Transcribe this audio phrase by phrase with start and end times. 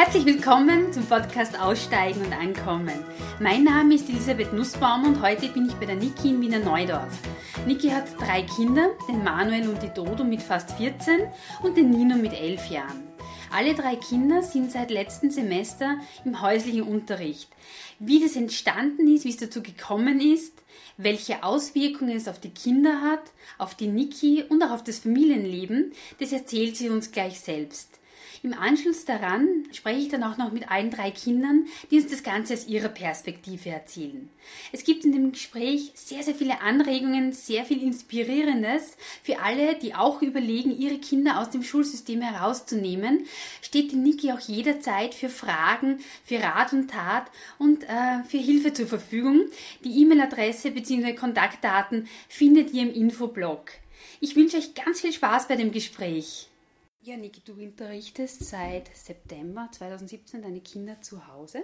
[0.00, 3.04] Herzlich willkommen zum Podcast Aussteigen und Ankommen.
[3.40, 7.18] Mein Name ist Elisabeth Nussbaum und heute bin ich bei der Niki in Wiener Neudorf.
[7.66, 11.22] Niki hat drei Kinder, den Manuel und die Dodo mit fast 14
[11.64, 13.02] und den Nino mit 11 Jahren.
[13.50, 17.50] Alle drei Kinder sind seit letztem Semester im häuslichen Unterricht.
[17.98, 20.62] Wie das entstanden ist, wie es dazu gekommen ist,
[20.96, 25.92] welche Auswirkungen es auf die Kinder hat, auf die Niki und auch auf das Familienleben,
[26.20, 27.97] das erzählt sie uns gleich selbst.
[28.42, 32.22] Im Anschluss daran spreche ich dann auch noch mit allen drei Kindern, die uns das
[32.22, 34.28] Ganze aus ihrer Perspektive erzählen.
[34.72, 38.96] Es gibt in dem Gespräch sehr, sehr viele Anregungen, sehr viel Inspirierendes.
[39.22, 43.24] Für alle, die auch überlegen, ihre Kinder aus dem Schulsystem herauszunehmen,
[43.60, 47.26] steht die Niki auch jederzeit für Fragen, für Rat und Tat
[47.58, 49.46] und äh, für Hilfe zur Verfügung.
[49.84, 51.14] Die E-Mail-Adresse bzw.
[51.14, 53.70] Kontaktdaten findet ihr im Infoblog.
[54.20, 56.48] Ich wünsche euch ganz viel Spaß bei dem Gespräch.
[57.00, 61.62] Ja, Niki, du unterrichtest seit September 2017 deine Kinder zu Hause.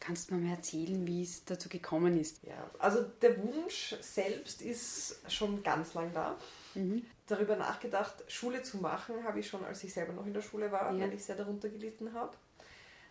[0.00, 2.42] Kannst du mir mal erzählen, wie es dazu gekommen ist?
[2.42, 6.36] Ja, also der Wunsch selbst ist schon ganz lang da.
[6.74, 7.06] Mhm.
[7.28, 10.72] Darüber nachgedacht, Schule zu machen, habe ich schon, als ich selber noch in der Schule
[10.72, 11.00] war, ja.
[11.00, 12.36] weil ich sehr darunter gelitten habe.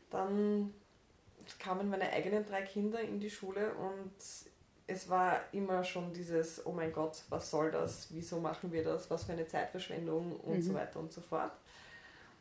[0.09, 0.73] Dann
[1.59, 4.11] kamen meine eigenen drei Kinder in die Schule und
[4.91, 9.09] es war immer schon dieses, oh mein Gott, was soll das, wieso machen wir das,
[9.09, 10.61] was für eine Zeitverschwendung und mhm.
[10.61, 11.53] so weiter und so fort.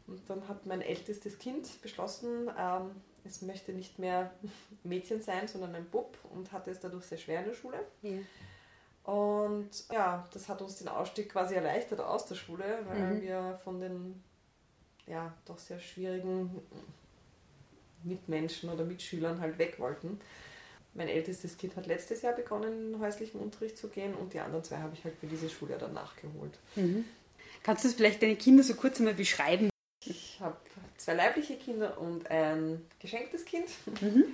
[0.06, 2.90] Und dann hat mein ältestes Kind beschlossen, ähm,
[3.24, 4.32] es möchte nicht mehr
[4.82, 7.78] Mädchen sein, sondern ein Bub und hatte es dadurch sehr schwer in der Schule.
[8.02, 8.18] Ja.
[9.04, 13.22] Und ja, das hat uns den Ausstieg quasi erleichtert aus der Schule, weil mhm.
[13.22, 14.22] wir von den
[15.06, 16.62] ja, doch sehr schwierigen
[18.02, 20.20] Mitmenschen oder Mitschülern halt weg wollten.
[20.94, 24.64] Mein ältestes Kind hat letztes Jahr begonnen, in häuslichen Unterricht zu gehen und die anderen
[24.64, 26.58] zwei habe ich halt für dieses Schuljahr dann nachgeholt.
[26.74, 27.04] Mhm.
[27.62, 29.70] Kannst du vielleicht deine Kinder so kurz einmal beschreiben?
[30.04, 30.56] Ich habe
[30.96, 33.68] zwei leibliche Kinder und ein geschenktes Kind.
[34.00, 34.24] Mhm.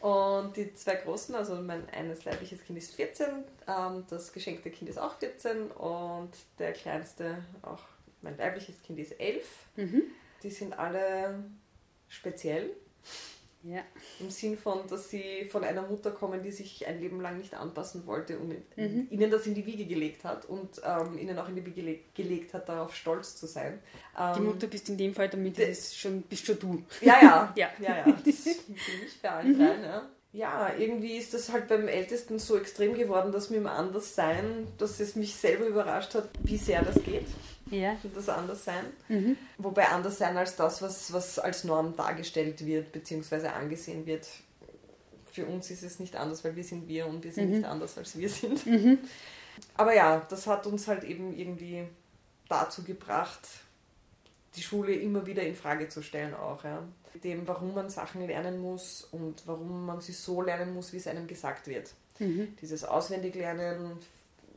[0.00, 3.26] Und die zwei großen, also mein eines leibliches Kind ist 14,
[3.66, 7.80] ähm, das geschenkte Kind ist auch 14 und der kleinste, auch
[8.20, 9.46] mein leibliches Kind ist 11.
[9.76, 10.02] Mhm.
[10.42, 11.42] Die sind alle
[12.08, 12.70] speziell.
[13.64, 13.80] Ja.
[14.18, 17.54] Im Sinn von, dass sie von einer Mutter kommen, die sich ein Leben lang nicht
[17.54, 19.06] anpassen wollte und mhm.
[19.10, 22.54] ihnen das in die Wiege gelegt hat und ähm, ihnen auch in die Wiege gelegt
[22.54, 23.78] hat, darauf stolz zu sein.
[24.18, 26.82] Ähm, die Mutter bist in dem Fall damit das schon, bist schon du.
[27.00, 27.52] Ja, ja.
[27.56, 27.68] ja.
[27.78, 28.12] ja, ja.
[28.24, 29.60] Das bin ich für alle mhm.
[29.60, 30.08] rein, ja.
[30.34, 34.98] Ja, irgendwie ist das halt beim Ältesten so extrem geworden, dass mit dem Anderssein, dass
[34.98, 37.26] es mich selber überrascht hat, wie sehr das geht
[37.72, 37.96] ja.
[38.14, 38.84] das Anderssein.
[39.08, 39.36] Mhm.
[39.58, 43.48] Wobei Anderssein als das, was, was als Norm dargestellt wird, bzw.
[43.48, 44.26] angesehen wird.
[45.32, 47.56] Für uns ist es nicht anders, weil wir sind wir und wir sind mhm.
[47.56, 48.66] nicht anders, als wir sind.
[48.66, 48.98] Mhm.
[49.76, 51.84] Aber ja, das hat uns halt eben irgendwie
[52.48, 53.48] dazu gebracht,
[54.56, 56.64] die Schule immer wieder in Frage zu stellen auch.
[56.64, 56.82] Ja.
[57.24, 61.06] Dem, warum man Sachen lernen muss und warum man sie so lernen muss, wie es
[61.06, 61.92] einem gesagt wird.
[62.18, 62.56] Mhm.
[62.60, 63.98] Dieses Auswendiglernen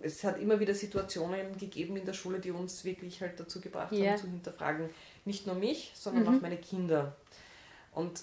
[0.02, 3.94] es hat immer wieder Situationen gegeben in der Schule, die uns wirklich halt dazu gebracht
[3.94, 4.12] ja.
[4.12, 4.90] haben, zu hinterfragen,
[5.26, 6.30] nicht nur mich, sondern mhm.
[6.30, 7.16] auch meine Kinder.
[7.94, 8.22] Und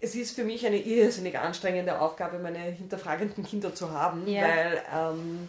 [0.00, 4.42] es ist für mich eine irrsinnig anstrengende Aufgabe, meine hinterfragenden Kinder zu haben, ja.
[4.42, 5.48] weil ähm,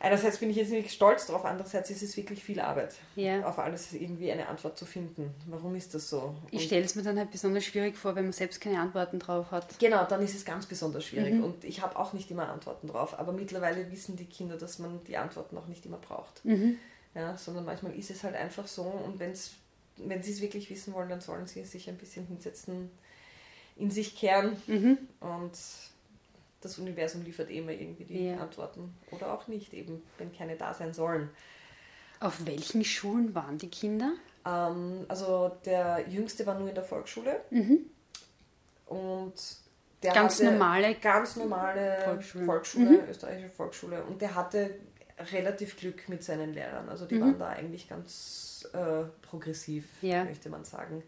[0.00, 3.46] einerseits bin ich jetzt nicht stolz drauf, andererseits ist es wirklich viel Arbeit, ja.
[3.46, 5.34] auf alles irgendwie eine Antwort zu finden.
[5.46, 6.34] Warum ist das so?
[6.50, 9.50] Ich stelle es mir dann halt besonders schwierig vor, wenn man selbst keine Antworten drauf
[9.50, 9.78] hat.
[9.78, 11.44] Genau, dann ist es ganz besonders schwierig mhm.
[11.44, 15.02] und ich habe auch nicht immer Antworten drauf, aber mittlerweile wissen die Kinder, dass man
[15.04, 16.44] die Antworten auch nicht immer braucht.
[16.44, 16.78] Mhm.
[17.14, 19.52] Ja, sondern manchmal ist es halt einfach so und wenn's,
[19.96, 22.90] wenn sie es wirklich wissen wollen, dann sollen sie sich ein bisschen hinsetzen,
[23.76, 24.98] in sich kehren mhm.
[25.20, 25.52] und
[26.66, 28.38] das Universum liefert immer irgendwie die ja.
[28.38, 28.94] Antworten.
[29.10, 31.30] Oder auch nicht, eben, wenn keine da sein sollen.
[32.20, 34.12] Auf welchen Schulen waren die Kinder?
[34.46, 37.40] Ähm, also der Jüngste war nur in der Volksschule.
[37.50, 37.86] Mhm.
[38.86, 39.34] Und
[40.02, 43.08] der ganz normale ganz normale Volksschule, Volksschule mhm.
[43.08, 44.04] österreichische Volksschule.
[44.04, 44.76] Und der hatte
[45.32, 46.88] relativ Glück mit seinen Lehrern.
[46.88, 47.20] Also die mhm.
[47.20, 50.24] waren da eigentlich ganz äh, progressiv, ja.
[50.24, 51.02] möchte man sagen.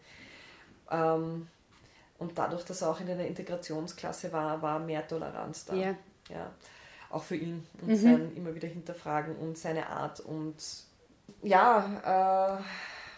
[0.91, 1.47] Ähm,
[2.19, 5.75] und dadurch, dass er auch in einer Integrationsklasse war, war mehr Toleranz da.
[5.75, 5.95] Ja.
[6.29, 6.53] ja.
[7.11, 7.97] Auch für ihn und mhm.
[7.97, 10.21] sein immer wieder hinterfragen und seine Art.
[10.21, 10.57] Und
[11.43, 12.59] ja,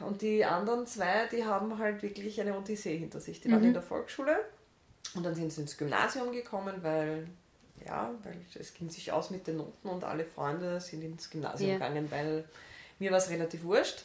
[0.01, 3.41] äh, und die anderen zwei, die haben halt wirklich eine Odyssee hinter sich.
[3.41, 3.53] Die mhm.
[3.53, 4.37] waren in der Volksschule
[5.15, 7.27] und dann sind sie ins Gymnasium gekommen, weil
[7.87, 11.71] ja, weil es ging sich aus mit den Noten und alle Freunde sind ins Gymnasium
[11.71, 11.77] ja.
[11.77, 12.45] gegangen, weil
[12.99, 14.05] mir war es relativ wurscht.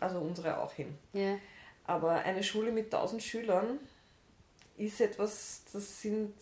[0.00, 0.96] Also unsere auch hin.
[1.12, 1.36] Ja.
[1.84, 3.78] Aber eine Schule mit 1000 Schülern,
[4.78, 6.34] ist etwas, das sind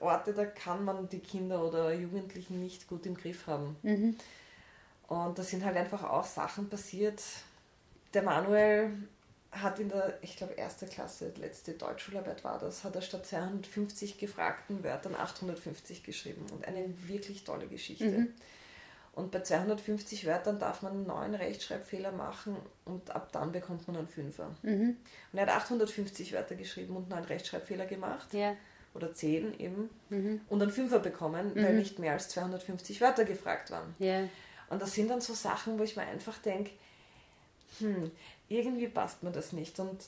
[0.00, 3.76] Orte, da kann man die Kinder oder Jugendlichen nicht gut im Griff haben.
[3.82, 4.16] Mhm.
[5.08, 7.22] Und da sind halt einfach auch Sachen passiert.
[8.14, 8.92] Der Manuel
[9.50, 14.16] hat in der, ich glaube, erste Klasse, letzte Deutschschularbeit war das, hat er statt 250
[14.18, 18.06] gefragten Wörtern 850 geschrieben und eine wirklich tolle Geschichte.
[18.06, 18.34] Mhm.
[19.14, 22.56] Und bei 250 Wörtern darf man einen neuen Rechtschreibfehler machen
[22.86, 24.54] und ab dann bekommt man einen Fünfer.
[24.62, 24.96] Mhm.
[25.32, 28.32] Und er hat 850 Wörter geschrieben und neun Rechtschreibfehler gemacht.
[28.32, 28.56] Ja.
[28.94, 29.90] Oder zehn eben.
[30.08, 30.40] Mhm.
[30.48, 31.78] Und einen Fünfer bekommen, weil mhm.
[31.78, 33.94] nicht mehr als 250 Wörter gefragt waren.
[33.98, 34.28] Ja.
[34.70, 36.70] Und das sind dann so Sachen, wo ich mir einfach denke,
[37.78, 38.10] hm,
[38.48, 39.78] irgendwie passt mir das nicht.
[39.78, 40.04] Und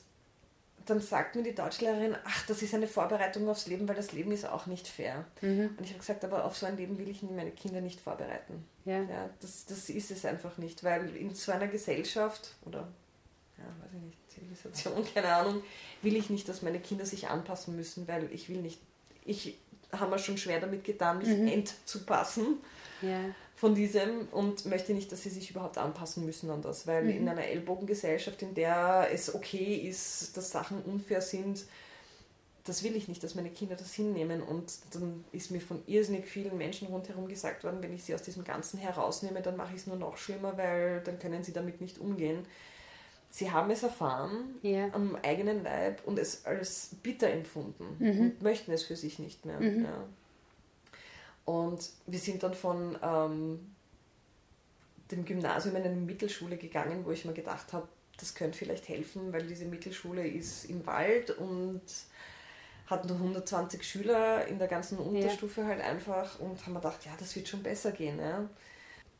[0.85, 4.31] dann sagt mir die Deutschlehrerin, ach, das ist eine Vorbereitung aufs Leben, weil das Leben
[4.31, 5.25] ist auch nicht fair.
[5.41, 5.75] Mhm.
[5.77, 8.65] Und ich habe gesagt, aber auf so ein Leben will ich meine Kinder nicht vorbereiten.
[8.85, 9.01] Ja.
[9.01, 12.87] ja das, das ist es einfach nicht, weil in so einer Gesellschaft oder,
[13.57, 15.63] ja, weiß ich nicht, Zivilisation, keine Ahnung,
[16.01, 18.79] will ich nicht, dass meine Kinder sich anpassen müssen, weil ich will nicht,
[19.25, 19.57] ich
[19.91, 21.47] habe mir schon schwer damit getan, mich mhm.
[21.47, 22.59] entzupassen.
[23.01, 23.19] Ja
[23.55, 27.09] von diesem und möchte nicht, dass sie sich überhaupt anpassen müssen an das, weil mhm.
[27.11, 31.63] in einer Ellbogengesellschaft, in der es okay ist, dass Sachen unfair sind,
[32.65, 34.41] das will ich nicht, dass meine Kinder das hinnehmen.
[34.41, 38.23] Und dann ist mir von irrsinnig vielen Menschen rundherum gesagt worden, wenn ich sie aus
[38.23, 41.79] diesem Ganzen herausnehme, dann mache ich es nur noch schlimmer, weil dann können sie damit
[41.79, 42.45] nicht umgehen.
[43.35, 44.87] Sie haben es erfahren ja.
[44.93, 48.19] am eigenen Leib und es als bitter empfunden mhm.
[48.21, 49.59] und möchten es für sich nicht mehr.
[49.59, 49.83] Mhm.
[49.83, 50.05] Ja.
[51.43, 53.75] Und wir sind dann von ähm,
[55.11, 59.33] dem Gymnasium in eine Mittelschule gegangen, wo ich mir gedacht habe, das könnte vielleicht helfen,
[59.33, 61.81] weil diese Mittelschule ist im Wald und
[62.87, 65.67] hat nur 120 Schüler in der ganzen Unterstufe ja.
[65.67, 68.17] halt einfach und haben mir gedacht, ja, das wird schon besser gehen.
[68.17, 68.47] Ja.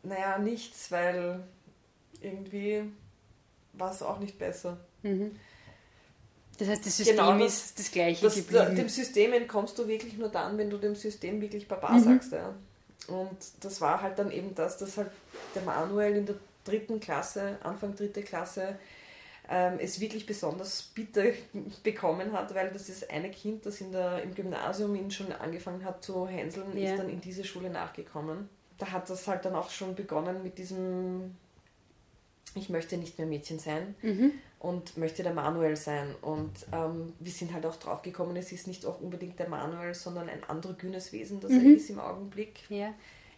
[0.03, 1.43] Naja, nichts, weil
[2.21, 2.93] irgendwie
[3.77, 4.77] war es auch nicht besser.
[5.03, 5.35] Mhm.
[6.57, 8.75] Das heißt, das System genau, das, ist das gleiche das, geblieben.
[8.75, 12.03] Dem System entkommst du wirklich nur dann, wenn du dem System wirklich Baba mhm.
[12.03, 12.31] sagst.
[12.31, 12.55] Ja.
[13.07, 15.11] Und das war halt dann eben das, dass halt
[15.53, 18.77] der Manuel in der dritten Klasse, Anfang dritte Klasse,
[19.49, 21.23] ähm, es wirklich besonders bitter
[21.83, 25.83] bekommen hat, weil das ist eine Kind, das in der, im Gymnasium ihn schon angefangen
[25.83, 26.91] hat zu hänseln, ja.
[26.91, 28.49] ist dann in diese Schule nachgekommen.
[28.77, 31.35] Da hat das halt dann auch schon begonnen mit diesem
[32.55, 34.31] ich möchte nicht mehr Mädchen sein mhm.
[34.59, 36.15] und möchte der Manuel sein.
[36.21, 39.93] Und ähm, wir sind halt auch drauf gekommen, es ist nicht auch unbedingt der Manuel,
[39.93, 41.65] sondern ein androgynes Wesen, das mhm.
[41.65, 42.61] er ist im Augenblick.
[42.69, 42.93] Ja.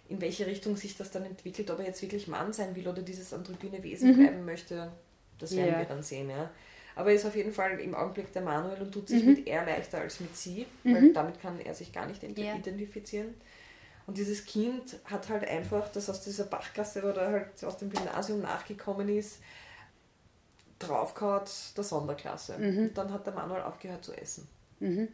[0.10, 3.02] In welche Richtung sich das dann entwickelt, ob er jetzt wirklich Mann sein will oder
[3.02, 4.18] dieses androgyne Wesen mhm.
[4.18, 4.92] bleiben möchte,
[5.38, 5.80] das werden ja.
[5.80, 6.30] wir dann sehen.
[6.30, 6.50] Ja.
[6.96, 9.34] Aber er ist auf jeden Fall im Augenblick der Manuel und tut sich mhm.
[9.34, 11.14] mit er leichter als mit sie, weil mhm.
[11.14, 13.36] damit kann er sich gar nicht identifizieren.
[14.08, 18.42] Und dieses Kind hat halt einfach, das aus dieser Bachgasse oder halt aus dem Gymnasium
[18.42, 19.40] nachgekommen ist,
[20.80, 21.44] draufgehauen
[21.76, 22.58] der Sonderklasse.
[22.58, 22.78] Mhm.
[22.80, 24.48] Und dann hat der Manuel aufgehört zu essen.
[24.80, 25.10] Mhm.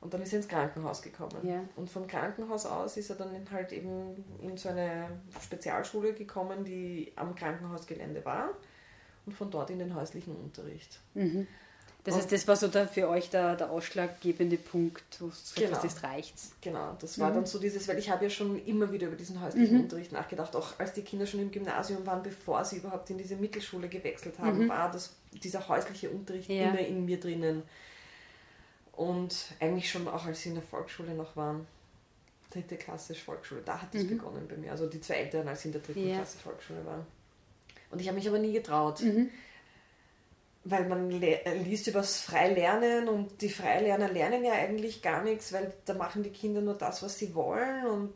[0.00, 1.46] Und dann ist er ins Krankenhaus gekommen.
[1.46, 1.64] Ja.
[1.76, 5.08] Und vom Krankenhaus aus ist er dann halt eben in so eine
[5.40, 8.50] Spezialschule gekommen, die am Krankenhausgelände war.
[9.24, 11.00] Und von dort in den häuslichen Unterricht.
[11.14, 11.46] Mhm.
[12.06, 15.70] Das heißt, das war so der, für euch der, der ausschlaggebende Punkt, wo genau.
[15.70, 16.34] das, das reicht.
[16.60, 17.34] Genau, das war mhm.
[17.34, 19.82] dann so dieses, weil ich habe ja schon immer wieder über diesen häuslichen mhm.
[19.82, 23.34] Unterricht nachgedacht, auch als die Kinder schon im Gymnasium waren, bevor sie überhaupt in diese
[23.34, 24.68] Mittelschule gewechselt haben, mhm.
[24.68, 26.68] war das, dieser häusliche Unterricht ja.
[26.68, 27.64] immer in mir drinnen.
[28.92, 31.66] Und eigentlich schon auch als sie in der Volksschule noch waren,
[32.50, 34.10] dritte Klasse Volksschule, da hat es mhm.
[34.10, 34.70] begonnen bei mir.
[34.70, 36.14] Also die zwei Eltern, als sie in der dritten ja.
[36.14, 37.04] Klasse Volksschule waren.
[37.90, 39.02] Und ich habe mich aber nie getraut.
[39.02, 39.28] Mhm
[40.68, 45.72] weil man liest über das Freilernen und die Freilerner lernen ja eigentlich gar nichts, weil
[45.84, 48.12] da machen die Kinder nur das, was sie wollen und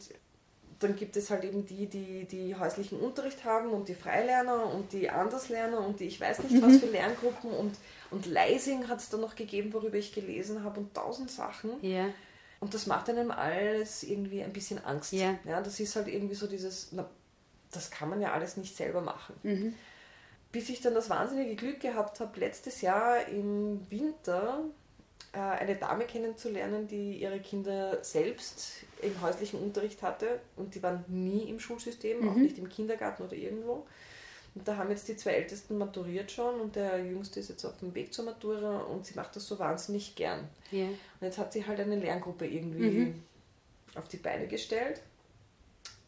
[0.81, 4.93] dann gibt es halt eben die, die, die häuslichen Unterricht haben und die Freilerner und
[4.93, 6.81] die Anderslerner und die ich weiß nicht was mhm.
[6.81, 7.77] für Lerngruppen und,
[8.11, 11.73] und Leising hat es dann noch gegeben, worüber ich gelesen habe und tausend Sachen.
[11.83, 12.07] Ja.
[12.59, 15.13] Und das macht einem alles irgendwie ein bisschen Angst.
[15.13, 15.39] Ja.
[15.45, 17.09] ja das ist halt irgendwie so dieses, na,
[17.71, 19.37] das kann man ja alles nicht selber machen.
[19.45, 19.75] Mhm
[20.53, 24.65] bis ich dann das wahnsinnige Glück gehabt habe, letztes Jahr im Winter
[25.33, 31.05] äh, eine Dame kennenzulernen, die ihre Kinder selbst im häuslichen Unterricht hatte und die waren
[31.09, 32.29] nie im Schulsystem, mhm.
[32.29, 33.87] auch nicht im Kindergarten oder irgendwo.
[34.57, 37.79] Und da haben jetzt die zwei Ältesten maturiert schon und der Jüngste ist jetzt auf
[37.79, 40.49] dem Weg zur Matura und sie macht das so wahnsinnig gern.
[40.73, 40.89] Yeah.
[40.89, 43.23] Und jetzt hat sie halt eine Lerngruppe irgendwie mhm.
[43.95, 45.01] auf die Beine gestellt.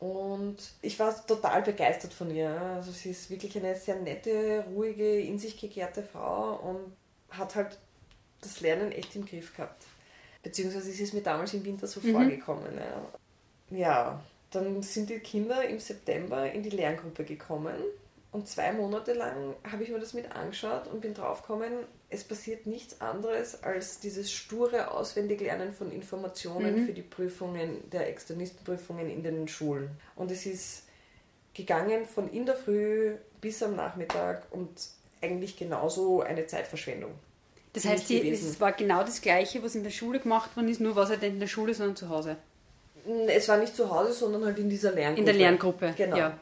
[0.02, 2.50] Und ich war total begeistert von ihr.
[2.50, 6.92] Also sie ist wirklich eine sehr nette, ruhige, in sich gekehrte Frau und
[7.30, 7.78] hat halt
[8.40, 9.84] das Lernen echt im Griff gehabt.
[10.42, 12.14] Beziehungsweise ist es mir damals im Winter so mhm.
[12.14, 12.72] vorgekommen.
[13.70, 13.78] Ja.
[13.78, 17.76] ja, dann sind die Kinder im September in die Lerngruppe gekommen
[18.32, 21.72] und zwei Monate lang habe ich mir das mit angeschaut und bin draufgekommen,
[22.12, 26.86] es passiert nichts anderes als dieses sture Auswendiglernen von Informationen mhm.
[26.86, 29.90] für die Prüfungen der Externistenprüfungen in den Schulen.
[30.14, 30.84] Und es ist
[31.54, 34.68] gegangen von in der Früh bis am Nachmittag und
[35.22, 37.12] eigentlich genauso eine Zeitverschwendung.
[37.72, 40.94] Das heißt, es war genau das Gleiche, was in der Schule gemacht worden ist, nur
[40.94, 42.36] was halt nicht in der Schule, sondern zu Hause.
[43.28, 45.20] Es war nicht zu Hause, sondern halt in dieser Lerngruppe.
[45.20, 46.16] In der Lerngruppe, genau.
[46.16, 46.38] Ja.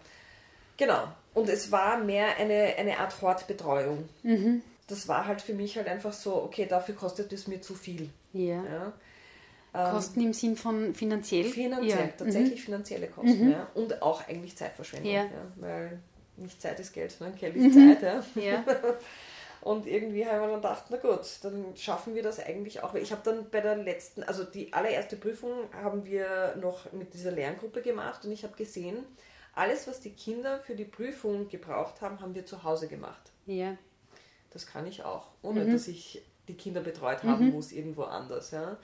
[0.77, 1.05] Genau.
[1.33, 4.09] Und es war mehr eine, eine Art Hortbetreuung.
[4.25, 4.63] Mhm.
[4.91, 8.11] Das war halt für mich halt einfach so, okay, dafür kostet es mir zu viel.
[8.33, 8.65] Ja.
[8.65, 8.93] ja.
[9.73, 11.45] Ähm, Kosten im Sinn von finanziell?
[11.45, 12.13] Finanziell, ja.
[12.17, 12.65] tatsächlich mhm.
[12.65, 13.47] finanzielle Kosten.
[13.47, 13.53] Mhm.
[13.53, 13.69] Ja.
[13.75, 15.13] Und auch eigentlich Zeitverschwendung.
[15.13, 15.27] Ja.
[15.57, 16.01] Weil
[16.37, 17.97] nicht Zeit ist Geld, sondern Geld ist mhm.
[18.01, 18.25] Zeit.
[18.35, 18.65] Ja.
[19.63, 22.95] Und irgendwie haben wir dann gedacht, na gut, dann schaffen wir das eigentlich auch.
[22.95, 27.31] Ich habe dann bei der letzten, also die allererste Prüfung haben wir noch mit dieser
[27.31, 29.05] Lerngruppe gemacht und ich habe gesehen,
[29.55, 33.33] alles, was die Kinder für die Prüfung gebraucht haben, haben wir zu Hause gemacht.
[33.45, 33.77] Ja.
[34.51, 35.73] Das kann ich auch, ohne mhm.
[35.73, 37.53] dass ich die Kinder betreut haben mhm.
[37.53, 38.51] muss irgendwo anders.
[38.51, 38.77] Ja.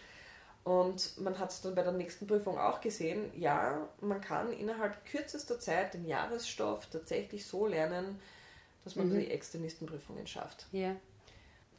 [0.65, 5.05] Und man hat es dann bei der nächsten Prüfung auch gesehen, ja, man kann innerhalb
[5.05, 8.19] kürzester Zeit den Jahresstoff tatsächlich so lernen,
[8.83, 9.21] dass man mhm.
[9.21, 10.67] die Externistenprüfungen schafft.
[10.73, 10.97] Ja.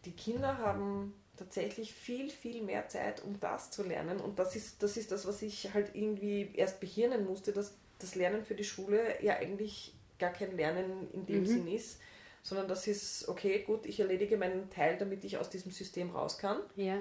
[0.05, 4.19] Die Kinder haben tatsächlich viel, viel mehr Zeit, um das zu lernen.
[4.19, 8.15] Und das ist, das ist das, was ich halt irgendwie erst behirnen musste, dass das
[8.15, 11.45] Lernen für die Schule ja eigentlich gar kein Lernen in dem mhm.
[11.45, 11.99] Sinn ist,
[12.47, 16.37] sondern das ist, okay, gut, ich erledige meinen Teil, damit ich aus diesem System raus
[16.37, 16.57] kann.
[16.77, 16.95] Ja.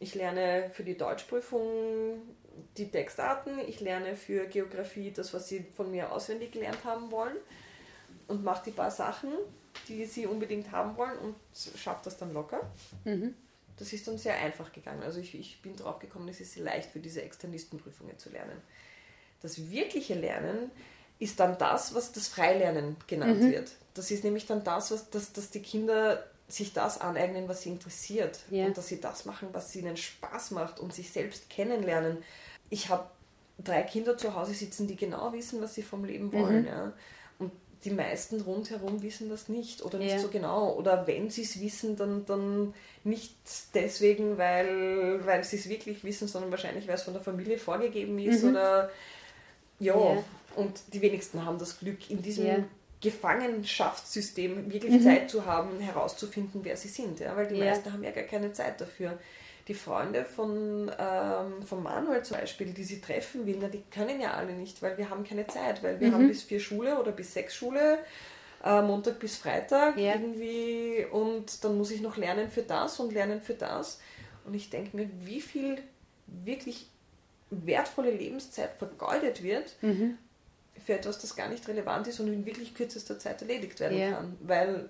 [0.00, 2.22] Ich lerne für die Deutschprüfung
[2.76, 7.36] die Textarten, ich lerne für Geografie das, was sie von mir auswendig gelernt haben wollen
[8.26, 9.30] und mache die paar Sachen,
[9.86, 11.36] die sie unbedingt haben wollen und
[11.76, 12.68] schaffe das dann locker.
[13.04, 13.36] Mhm.
[13.76, 15.04] Das ist dann sehr einfach gegangen.
[15.04, 18.60] Also ich, ich bin drauf gekommen, es ist leicht für diese Externistenprüfungen zu lernen.
[19.40, 20.72] Das wirkliche Lernen
[21.20, 23.52] ist dann das, was das Freilernen genannt mhm.
[23.52, 23.70] wird.
[23.94, 27.68] Das ist nämlich dann das, was, dass, dass die Kinder sich das aneignen, was sie
[27.68, 28.66] interessiert ja.
[28.66, 32.18] und dass sie das machen, was ihnen Spaß macht und sich selbst kennenlernen.
[32.70, 33.04] Ich habe
[33.62, 36.62] drei Kinder zu Hause sitzen, die genau wissen, was sie vom Leben wollen.
[36.62, 36.68] Mhm.
[36.68, 36.92] Ja.
[37.38, 37.52] Und
[37.84, 40.18] die meisten rundherum wissen das nicht oder nicht ja.
[40.18, 40.72] so genau.
[40.74, 42.74] Oder wenn sie es wissen, dann, dann
[43.04, 43.34] nicht
[43.74, 48.18] deswegen, weil, weil sie es wirklich wissen, sondern wahrscheinlich, weil es von der Familie vorgegeben
[48.18, 48.50] ist mhm.
[48.50, 48.90] oder
[49.78, 50.22] ja.
[50.56, 52.64] Und die wenigsten haben das Glück, in diesem
[53.00, 55.02] Gefangenschaftssystem wirklich mhm.
[55.02, 57.20] Zeit zu haben, herauszufinden, wer sie sind.
[57.20, 57.34] Ja?
[57.36, 57.66] Weil die ja.
[57.66, 59.18] meisten haben ja gar keine Zeit dafür.
[59.68, 64.20] Die Freunde von, ähm, von Manuel zum Beispiel, die sie treffen will, na, die können
[64.20, 66.14] ja alle nicht, weil wir haben keine Zeit, weil wir mhm.
[66.14, 67.98] haben bis vier Schule oder bis sechs Schule,
[68.64, 70.14] äh, Montag bis Freitag ja.
[70.14, 74.00] irgendwie und dann muss ich noch lernen für das und lernen für das.
[74.44, 75.78] Und ich denke mir, wie viel
[76.26, 76.88] wirklich
[77.50, 80.18] wertvolle Lebenszeit vergeudet wird, mhm
[80.84, 84.12] für etwas, das gar nicht relevant ist und in wirklich kürzester Zeit erledigt werden ja.
[84.12, 84.36] kann.
[84.40, 84.88] Weil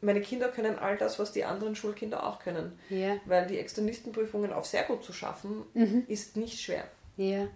[0.00, 2.78] meine Kinder können all das, was die anderen Schulkinder auch können.
[2.90, 3.16] Ja.
[3.24, 6.04] Weil die Externistenprüfungen auf sehr gut zu schaffen, mhm.
[6.08, 6.84] ist nicht schwer.
[7.16, 7.48] Ja.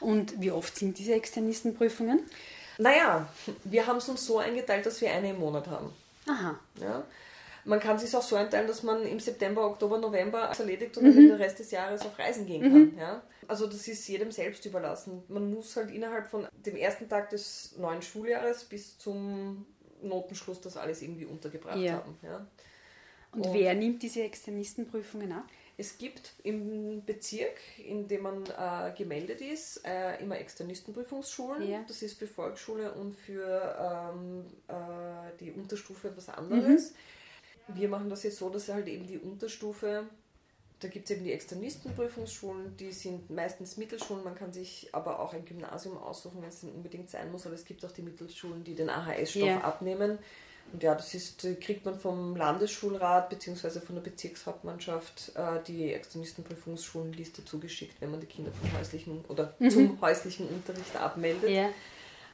[0.00, 2.20] Und wie oft sind diese Externistenprüfungen?
[2.78, 3.28] Naja,
[3.64, 5.92] wir haben es uns so eingeteilt, dass wir eine im Monat haben.
[6.28, 6.58] Aha.
[6.80, 7.04] Ja.
[7.68, 11.14] Man kann sich auch so einteilen, dass man im September, Oktober, November erledigt und mhm.
[11.14, 12.92] dann den Rest des Jahres auf Reisen gehen kann.
[12.92, 12.98] Mhm.
[12.98, 13.22] Ja?
[13.46, 15.22] Also das ist jedem selbst überlassen.
[15.28, 19.66] Man muss halt innerhalb von dem ersten Tag des neuen Schuljahres bis zum
[20.00, 21.94] Notenschluss das alles irgendwie untergebracht ja.
[21.94, 22.16] haben.
[22.22, 22.46] Ja?
[23.32, 25.44] Und, und, wer nimmt diese Extremistenprüfungen ab?
[25.76, 31.68] Es gibt im Bezirk, in dem man äh, gemeldet ist, äh, immer Externistenprüfungsschulen.
[31.68, 31.84] Ja.
[31.86, 36.92] Das ist für Volksschule und für ähm, äh, die Unterstufe etwas anderes.
[36.92, 36.96] Mhm.
[37.74, 40.04] Wir machen das jetzt so, dass halt eben die Unterstufe,
[40.80, 45.34] da gibt es eben die Externistenprüfungsschulen, die sind meistens Mittelschulen, man kann sich aber auch
[45.34, 48.74] ein Gymnasium aussuchen, wenn es unbedingt sein muss, aber es gibt auch die Mittelschulen, die
[48.74, 49.60] den AHS-Stoff yeah.
[49.60, 50.18] abnehmen.
[50.72, 53.80] Und ja, das ist, kriegt man vom Landesschulrat bzw.
[53.80, 59.70] von der Bezirkshauptmannschaft äh, die Externistenprüfungsschulenliste zugeschickt, wenn man die Kinder vom häuslichen oder mhm.
[59.70, 61.48] zum häuslichen Unterricht abmeldet.
[61.48, 61.70] Yeah.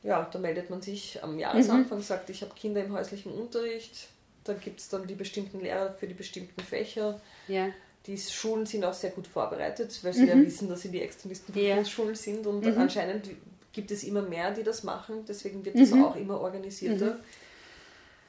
[0.03, 2.03] Ja, da meldet man sich am Jahresanfang, mhm.
[2.03, 4.09] sagt, ich habe Kinder im häuslichen Unterricht,
[4.45, 7.21] dann gibt es dann die bestimmten Lehrer für die bestimmten Fächer.
[7.49, 7.71] Ja.
[8.07, 10.29] Die Schulen sind auch sehr gut vorbereitet, weil sie mhm.
[10.29, 11.83] ja wissen, dass sie die Externisten ja.
[11.85, 12.79] Schulen sind und mhm.
[12.79, 13.31] anscheinend
[13.73, 16.05] gibt es immer mehr, die das machen, deswegen wird das mhm.
[16.05, 17.15] auch immer organisierter.
[17.15, 17.21] Mhm.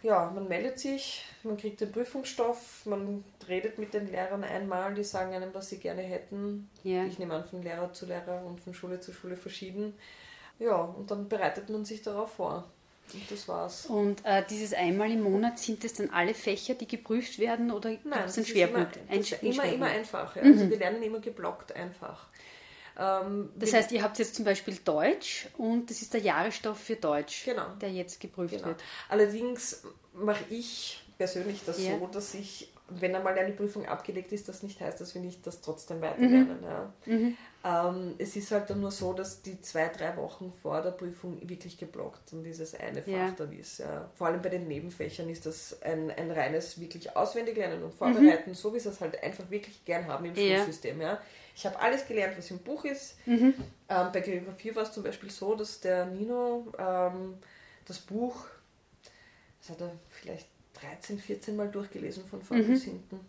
[0.01, 5.03] Ja, man meldet sich, man kriegt den Prüfungsstoff, man redet mit den Lehrern einmal, die
[5.03, 6.69] sagen einem, was sie gerne hätten.
[6.83, 7.05] Ja.
[7.05, 9.95] Ich nehme an, von Lehrer zu Lehrer und von Schule zu Schule verschieden.
[10.59, 12.69] Ja, und dann bereitet man sich darauf vor.
[13.13, 13.85] Und das war's.
[13.85, 17.91] Und äh, dieses einmal im Monat, sind es dann alle Fächer, die geprüft werden oder
[17.91, 18.97] gibt es einen Schwerpunkt?
[18.97, 19.73] Immer, ein, immer, Schwerpunkt.
[19.73, 20.35] immer einfach.
[20.35, 20.41] Ja.
[20.41, 20.59] Also mhm.
[20.59, 22.27] Also wir lernen immer geblockt einfach.
[22.97, 26.95] Ähm, das heißt, ihr habt jetzt zum Beispiel Deutsch und das ist der Jahresstoff für
[26.95, 27.67] Deutsch, genau.
[27.81, 28.67] der jetzt geprüft genau.
[28.67, 28.83] wird.
[29.09, 29.83] Allerdings
[30.13, 31.97] mache ich persönlich das ja.
[31.97, 35.45] so, dass ich, wenn einmal eine Prüfung abgelegt ist, das nicht heißt, dass wir nicht
[35.47, 36.59] das trotzdem weiterlernen.
[36.59, 36.63] Mhm.
[36.63, 36.93] Ja.
[37.05, 37.37] Mhm.
[37.63, 41.39] Ähm, es ist halt dann nur so, dass die zwei, drei Wochen vor der Prüfung
[41.49, 43.31] wirklich geblockt und dieses eine Fach ja.
[43.31, 43.79] dann ist.
[43.79, 44.09] Ja.
[44.13, 48.51] Vor allem bei den Nebenfächern ist das ein, ein reines wirklich auswendig lernen und vorbereiten,
[48.51, 48.55] mhm.
[48.55, 51.01] so wie sie es halt einfach wirklich gern haben im Schulsystem.
[51.01, 51.19] Ja.
[51.55, 53.17] Ich habe alles gelernt, was im Buch ist.
[53.25, 53.55] Mhm.
[53.89, 57.39] Ähm, bei Geografie war es zum Beispiel so, dass der Nino ähm,
[57.85, 58.45] das Buch,
[59.59, 60.47] das hat er vielleicht
[60.89, 62.67] 13, 14 Mal durchgelesen von vorn mhm.
[62.67, 63.19] bis hinten.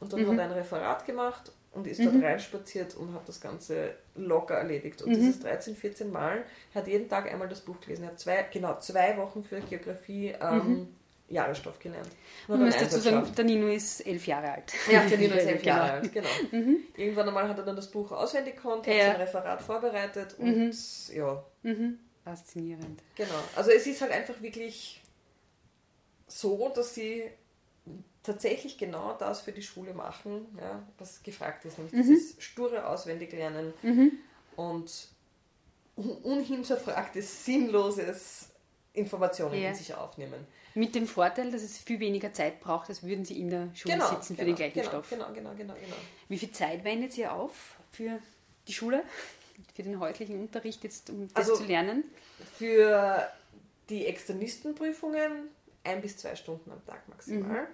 [0.00, 0.30] Und dann mhm.
[0.30, 2.24] hat er ein Referat gemacht und ist dort mhm.
[2.24, 5.02] reinspaziert und hat das Ganze locker erledigt.
[5.02, 5.16] Und mhm.
[5.16, 8.04] dieses 13, 14 Mal hat jeden Tag einmal das Buch gelesen.
[8.04, 10.88] Er hat zwei, genau zwei Wochen für Geografie ähm, mhm.
[11.28, 12.08] Jahresstoff gelernt.
[12.46, 14.72] Man muss dazu sagen, der Nino ist elf Jahre alt.
[14.90, 15.76] Ja, der Nino ist elf genau.
[15.76, 16.28] Jahre alt, genau.
[16.52, 16.78] Mhm.
[16.96, 19.06] Irgendwann einmal hat er dann das Buch auswendig gekonnt, hat ja.
[19.12, 20.72] sein Referat vorbereitet und mhm.
[21.14, 21.44] ja.
[21.62, 21.98] Mhm.
[22.24, 23.02] Faszinierend.
[23.14, 23.30] Genau.
[23.56, 25.02] Also es ist halt einfach wirklich
[26.28, 27.24] so, dass sie
[28.22, 32.02] tatsächlich genau das für die Schule machen, ja, was gefragt ist, nämlich mhm.
[32.02, 34.12] dieses sture Auswendiglernen mhm.
[34.56, 35.08] und
[35.96, 38.50] unhinterfragtes, sinnloses
[38.92, 39.70] Informationen ja.
[39.70, 40.46] in sich aufnehmen.
[40.74, 43.94] Mit dem Vorteil, dass es viel weniger Zeit braucht, als würden Sie in der Schule
[43.94, 45.10] genau, sitzen für genau, den gleichen genau, Stoff.
[45.10, 45.96] Genau, genau, genau, genau.
[46.28, 48.20] Wie viel Zeit wendet Sie auf für
[48.68, 49.02] die Schule,
[49.74, 52.04] für den häuslichen Unterricht jetzt, um das also zu lernen?
[52.56, 53.28] Für
[53.88, 55.48] die Externistenprüfungen
[55.84, 57.62] ein bis zwei Stunden am Tag maximal.
[57.62, 57.66] Mhm.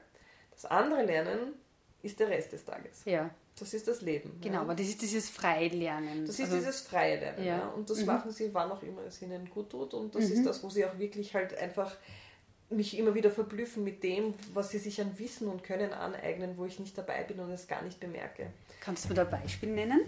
[0.52, 1.54] Das andere Lernen
[2.02, 3.02] ist der Rest des Tages.
[3.04, 3.30] Ja.
[3.58, 4.38] Das ist das Leben.
[4.40, 4.60] Genau, ja.
[4.62, 6.26] aber das ist dieses freie Lernen.
[6.26, 7.44] Das ist also, dieses freie Lernen.
[7.44, 7.58] Ja.
[7.58, 7.68] ja.
[7.68, 8.06] Und das mhm.
[8.06, 9.94] machen sie, wann auch immer es ihnen gut tut.
[9.94, 10.32] Und das mhm.
[10.32, 11.96] ist das, wo sie auch wirklich halt einfach
[12.70, 16.64] mich immer wieder verblüffen mit dem, was sie sich an Wissen und Können aneignen, wo
[16.64, 18.48] ich nicht dabei bin und es gar nicht bemerke.
[18.80, 20.00] Kannst du da Beispiel nennen?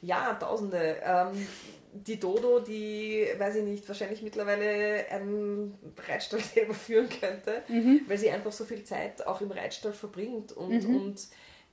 [0.00, 0.96] Ja, tausende.
[1.04, 1.46] Ähm,
[1.92, 8.02] die Dodo, die, weiß ich nicht, wahrscheinlich mittlerweile einen Reitstall selber führen könnte, mhm.
[8.06, 10.96] weil sie einfach so viel Zeit auch im Reitstall verbringt und, mhm.
[10.96, 11.28] und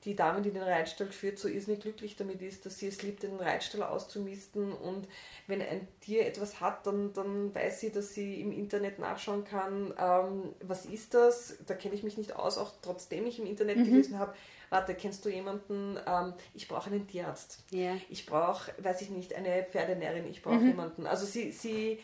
[0.05, 3.23] die Dame, die den Reitstall führt, so irrsinnig glücklich damit ist, dass sie es liebt,
[3.23, 5.07] den Reitstall auszumisten und
[5.47, 9.93] wenn ein Tier etwas hat, dann, dann weiß sie, dass sie im Internet nachschauen kann,
[9.99, 13.77] ähm, was ist das, da kenne ich mich nicht aus, auch trotzdem ich im Internet
[13.77, 13.85] mhm.
[13.85, 14.33] gelesen habe,
[14.69, 17.97] warte, kennst du jemanden, ähm, ich brauche einen Tierarzt, yeah.
[18.09, 20.67] ich brauche, weiß ich nicht, eine Pferdenärin, ich brauche mhm.
[20.67, 21.07] jemanden.
[21.07, 21.99] Also sie, sie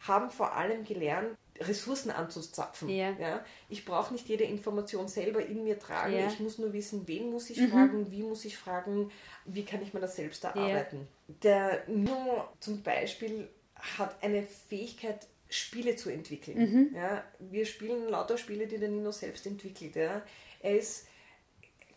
[0.00, 2.88] haben vor allem gelernt, Ressourcen anzuzapfen.
[2.88, 3.16] Yeah.
[3.18, 3.44] Ja?
[3.68, 6.12] Ich brauche nicht jede Information selber in mir tragen.
[6.12, 6.28] Yeah.
[6.28, 7.70] Ich muss nur wissen, wen muss ich mhm.
[7.70, 9.10] fragen, wie muss ich fragen,
[9.44, 11.08] wie kann ich mir das selbst erarbeiten.
[11.28, 11.38] Yeah.
[11.42, 16.58] Der Nino zum Beispiel hat eine Fähigkeit, Spiele zu entwickeln.
[16.58, 16.94] Mhm.
[16.94, 17.24] Ja?
[17.38, 19.96] Wir spielen lauter Spiele, die der Nino selbst entwickelt.
[19.96, 20.22] Ja?
[20.60, 21.06] Er ist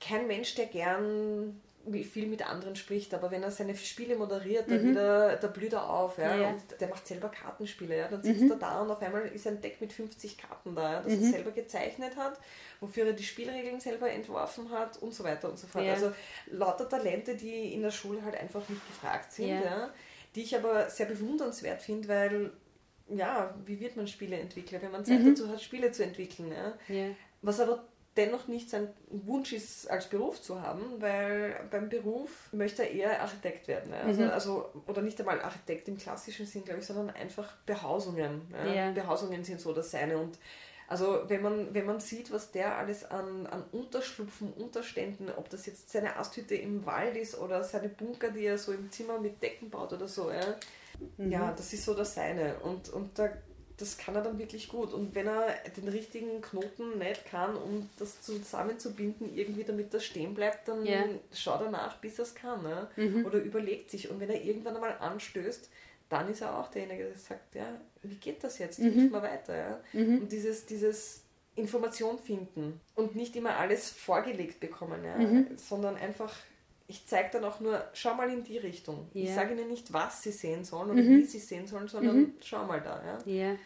[0.02, 1.62] kein Mensch, der gern
[2.04, 4.90] viel mit anderen spricht, aber wenn er seine Spiele moderiert, dann mhm.
[4.92, 6.18] wieder, da blüht er auf.
[6.18, 6.36] Ja?
[6.36, 6.50] ja.
[6.50, 7.98] Und der macht selber Kartenspiele.
[7.98, 8.08] Ja?
[8.08, 8.52] Dann sitzt mhm.
[8.52, 11.02] er da und auf einmal ist ein Deck mit 50 Karten da, ja?
[11.02, 11.24] das mhm.
[11.24, 12.40] er selber gezeichnet hat,
[12.80, 15.86] wofür er die Spielregeln selber entworfen hat und so weiter und so fort.
[15.86, 15.94] Ja.
[15.94, 16.12] Also
[16.52, 19.92] lauter Talente, die in der Schule halt einfach nicht gefragt sind, ja.
[20.36, 22.52] die ich aber sehr bewundernswert finde, weil
[23.10, 25.30] ja, wie wird man Spieleentwickler, wenn man Zeit mhm.
[25.30, 26.52] dazu hat, Spiele zu entwickeln.
[26.52, 26.74] Ja?
[27.42, 27.84] Was aber
[28.18, 33.22] dennoch nicht sein Wunsch ist, als Beruf zu haben, weil beim Beruf möchte er eher
[33.22, 33.94] Architekt werden.
[33.94, 34.02] Ja?
[34.02, 34.30] Also, mhm.
[34.30, 38.54] also, oder nicht einmal Architekt im klassischen Sinn, glaube ich, sondern einfach Behausungen.
[38.66, 38.74] Ja?
[38.74, 38.92] Ja.
[38.92, 40.18] Behausungen sind so das Seine.
[40.18, 40.38] Und
[40.92, 45.66] also wenn man, wenn man sieht, was der alles an, an Unterschlupfen, Unterständen, ob das
[45.66, 49.42] jetzt seine Asthütte im Wald ist oder seine Bunker, die er so im Zimmer mit
[49.42, 50.56] Decken baut oder so, ja,
[51.16, 51.32] mhm.
[51.32, 52.56] ja das ist so das Seine.
[52.60, 53.30] Und, und da
[53.82, 54.94] das kann er dann wirklich gut.
[54.94, 60.34] Und wenn er den richtigen Knoten nicht kann, um das zusammenzubinden, irgendwie damit das stehen
[60.36, 61.06] bleibt, dann yeah.
[61.34, 62.62] schaut er nach, bis er es kann.
[62.62, 62.88] Ne?
[62.96, 63.26] Mhm.
[63.26, 64.10] Oder überlegt sich.
[64.10, 65.70] Und wenn er irgendwann einmal anstößt,
[66.10, 67.66] dann ist er auch derjenige, der sagt, ja,
[68.04, 68.80] wie geht das jetzt?
[68.80, 68.92] Mhm.
[68.92, 69.56] Hilf mal weiter.
[69.56, 69.80] Ja?
[69.94, 70.22] Mhm.
[70.22, 71.24] Und dieses, dieses
[71.56, 75.18] Information finden und nicht immer alles vorgelegt bekommen, ja?
[75.18, 75.48] Mhm.
[75.58, 76.34] sondern einfach
[76.92, 79.08] ich zeige dann auch nur, schau mal in die Richtung.
[79.16, 79.24] Yeah.
[79.24, 81.20] Ich sage ihnen nicht, was sie sehen sollen oder mhm.
[81.20, 82.34] wie sie sehen sollen, sondern mhm.
[82.42, 83.02] schau mal da.
[83.06, 83.32] Ja?
[83.32, 83.58] Yeah.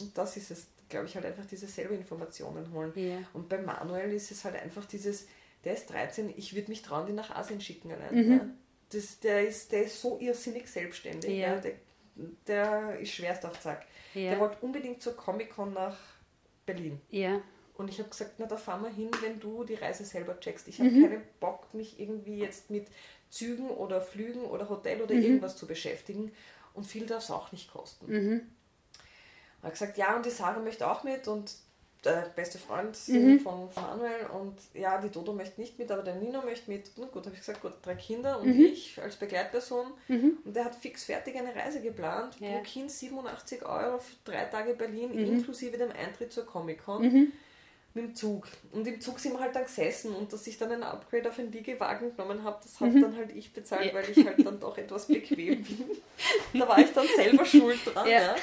[0.00, 2.92] Und das ist es, glaube ich, halt einfach diese selbe Informationen holen.
[2.96, 3.18] Yeah.
[3.32, 5.26] Und bei Manuel ist es halt einfach dieses,
[5.64, 8.14] der ist 13, ich würde mich trauen, den nach Asien schicken allein.
[8.14, 8.32] Mhm.
[8.32, 8.48] Ja?
[8.90, 11.38] Das, der, ist, der ist so irrsinnig selbstständig.
[11.38, 11.56] Ja?
[11.56, 11.72] Der,
[12.46, 13.86] der ist schwerst auf Zack.
[14.14, 15.98] Der wollte unbedingt zur Comic-Con nach
[16.64, 17.00] Berlin.
[17.10, 17.42] Ja.
[17.74, 20.66] Und ich habe gesagt, na da fahren wir hin, wenn du die Reise selber checkst.
[20.68, 21.02] Ich habe mhm.
[21.02, 22.86] keinen Bock, mich irgendwie jetzt mit
[23.28, 25.22] Zügen oder Flügen oder Hotel oder mhm.
[25.22, 26.32] irgendwas zu beschäftigen.
[26.72, 28.06] Und viel darf es auch nicht kosten.
[28.10, 28.40] Mhm.
[29.62, 31.54] Er hat gesagt, ja, und die Sarah möchte auch mit und
[32.04, 33.40] der beste Freund mhm.
[33.40, 36.90] von Manuel und ja, die Dodo möchte nicht mit, aber der Nino möchte mit.
[36.96, 38.64] Na gut, habe ich gesagt, gut, drei Kinder und mhm.
[38.64, 39.86] ich als Begleitperson.
[40.08, 40.38] Mhm.
[40.44, 42.36] Und der hat fix fertig eine Reise geplant.
[42.38, 42.50] Ja.
[42.52, 45.36] Pro Kind 87 Euro für drei Tage Berlin, mhm.
[45.36, 47.32] inklusive dem Eintritt zur Comic-Con.
[47.96, 48.46] Mit dem Zug.
[48.72, 51.38] Und im Zug sind wir halt dann gesessen und dass ich dann ein Upgrade auf
[51.38, 53.00] einen Liegewagen genommen habe, das habe mhm.
[53.00, 53.94] dann halt ich bezahlt, ja.
[53.94, 55.90] weil ich halt dann doch etwas bequem bin.
[56.52, 58.06] da war ich dann selber schuld dran.
[58.06, 58.20] Ja.
[58.20, 58.36] ja.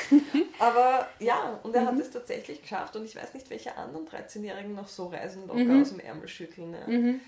[0.58, 1.88] Aber ja, und er mhm.
[1.88, 5.64] hat es tatsächlich geschafft und ich weiß nicht, welche anderen 13-Jährigen noch so reisen locker
[5.64, 5.82] mhm.
[5.82, 6.76] aus dem Ärmel schütteln.
[6.88, 7.22] Mhm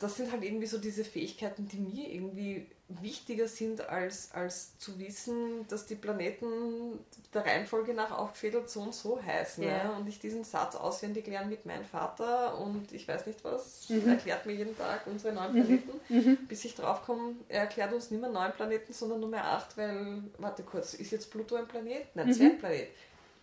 [0.00, 2.66] das sind halt irgendwie so diese Fähigkeiten, die mir irgendwie
[3.00, 6.98] wichtiger sind, als, als zu wissen, dass die Planeten
[7.32, 9.62] der Reihenfolge nach aufgefädelt so und so heißen.
[9.62, 9.70] Ja.
[9.70, 9.90] Ja?
[9.90, 14.08] Und ich diesen Satz auswendig lerne mit meinem Vater und ich weiß nicht was, mhm.
[14.08, 15.62] erklärt mir jeden Tag unsere neuen mhm.
[15.62, 16.38] Planeten, mhm.
[16.48, 19.76] bis ich drauf komme, er erklärt uns nicht mehr neun Planeten, sondern nur mehr acht,
[19.76, 22.06] weil, warte kurz, ist jetzt Pluto ein Planet?
[22.14, 22.32] Nein, mhm.
[22.32, 22.88] Zwergplanet.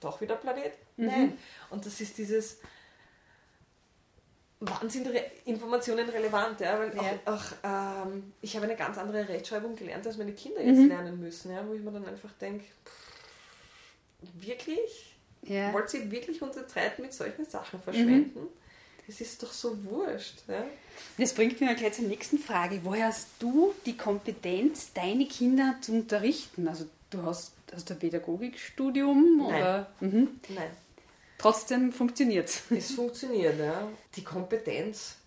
[0.01, 0.73] Doch wieder Planet?
[0.97, 1.05] Mhm.
[1.05, 1.37] Nein.
[1.69, 2.59] Und das ist dieses
[4.59, 6.59] wann sind Re Informationen relevant?
[6.59, 6.79] Ja?
[6.79, 7.19] Weil ja.
[7.25, 10.87] Auch, auch ähm, ich habe eine ganz andere Rechtschreibung gelernt, als meine Kinder jetzt mhm.
[10.87, 11.65] lernen müssen, ja?
[11.67, 12.65] wo ich mir dann einfach denke,
[14.33, 15.15] wirklich?
[15.43, 15.71] Ja.
[15.73, 18.41] Wollt ihr wirklich unsere Zeit mit solchen Sachen verschwenden?
[18.41, 18.47] Mhm.
[19.05, 20.39] Das ist doch so wurscht.
[20.47, 20.65] Ja?
[21.17, 22.81] Das bringt mich gleich zur nächsten Frage.
[22.83, 26.67] Woher hast du die Kompetenz, deine Kinder zu unterrichten?
[26.67, 29.37] Also du hast, hast ein Pädagogikstudium?
[29.37, 29.47] Nein.
[29.47, 29.91] Oder?
[30.01, 30.29] Mhm.
[30.49, 30.71] Nein.
[31.37, 32.63] Trotzdem funktioniert es.
[32.71, 33.87] Es funktioniert, ja.
[34.15, 35.17] Die Kompetenz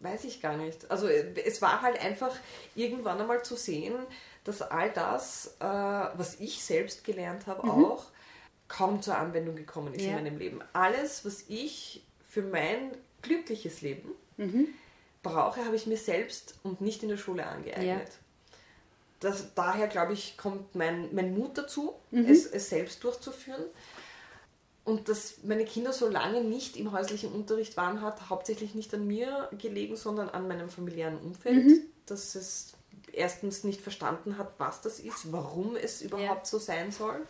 [0.00, 0.90] weiß ich gar nicht.
[0.90, 2.34] Also es war halt einfach
[2.74, 3.94] irgendwann einmal zu sehen,
[4.44, 7.84] dass all das, äh, was ich selbst gelernt habe, mhm.
[7.84, 8.04] auch
[8.68, 10.10] kaum zur Anwendung gekommen ist ja.
[10.10, 10.60] in meinem Leben.
[10.72, 14.68] Alles, was ich für mein glückliches Leben mhm.
[15.22, 18.08] brauche, habe ich mir selbst und nicht in der Schule angeeignet.
[18.08, 18.14] Ja.
[19.20, 22.26] Das, daher, glaube ich, kommt mein, mein Mut dazu, mhm.
[22.26, 23.64] es, es selbst durchzuführen.
[24.86, 29.04] Und dass meine Kinder so lange nicht im häuslichen Unterricht waren, hat hauptsächlich nicht an
[29.04, 31.66] mir gelegen, sondern an meinem familiären Umfeld.
[31.66, 31.80] Mhm.
[32.06, 32.74] Dass es
[33.12, 36.44] erstens nicht verstanden hat, was das ist, warum es überhaupt ja.
[36.44, 37.26] so sein soll.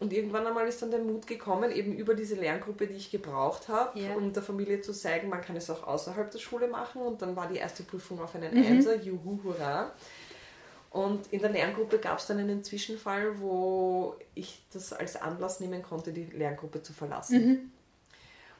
[0.00, 3.68] Und irgendwann einmal ist dann der Mut gekommen, eben über diese Lerngruppe, die ich gebraucht
[3.68, 4.16] habe, ja.
[4.16, 7.00] um der Familie zu zeigen, man kann es auch außerhalb der Schule machen.
[7.02, 8.66] Und dann war die erste Prüfung auf einen mhm.
[8.66, 9.92] Einser, juhu, hurra.
[10.94, 15.82] Und in der Lerngruppe gab es dann einen Zwischenfall, wo ich das als Anlass nehmen
[15.82, 17.46] konnte, die Lerngruppe zu verlassen.
[17.46, 17.72] Mhm.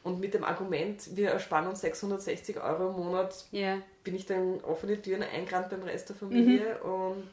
[0.03, 3.79] Und mit dem Argument, wir ersparen uns 660 Euro im Monat, yeah.
[4.03, 6.77] bin ich dann offene Türen eingerannt beim Rest der Familie.
[6.83, 6.90] Mhm.
[6.90, 7.29] Und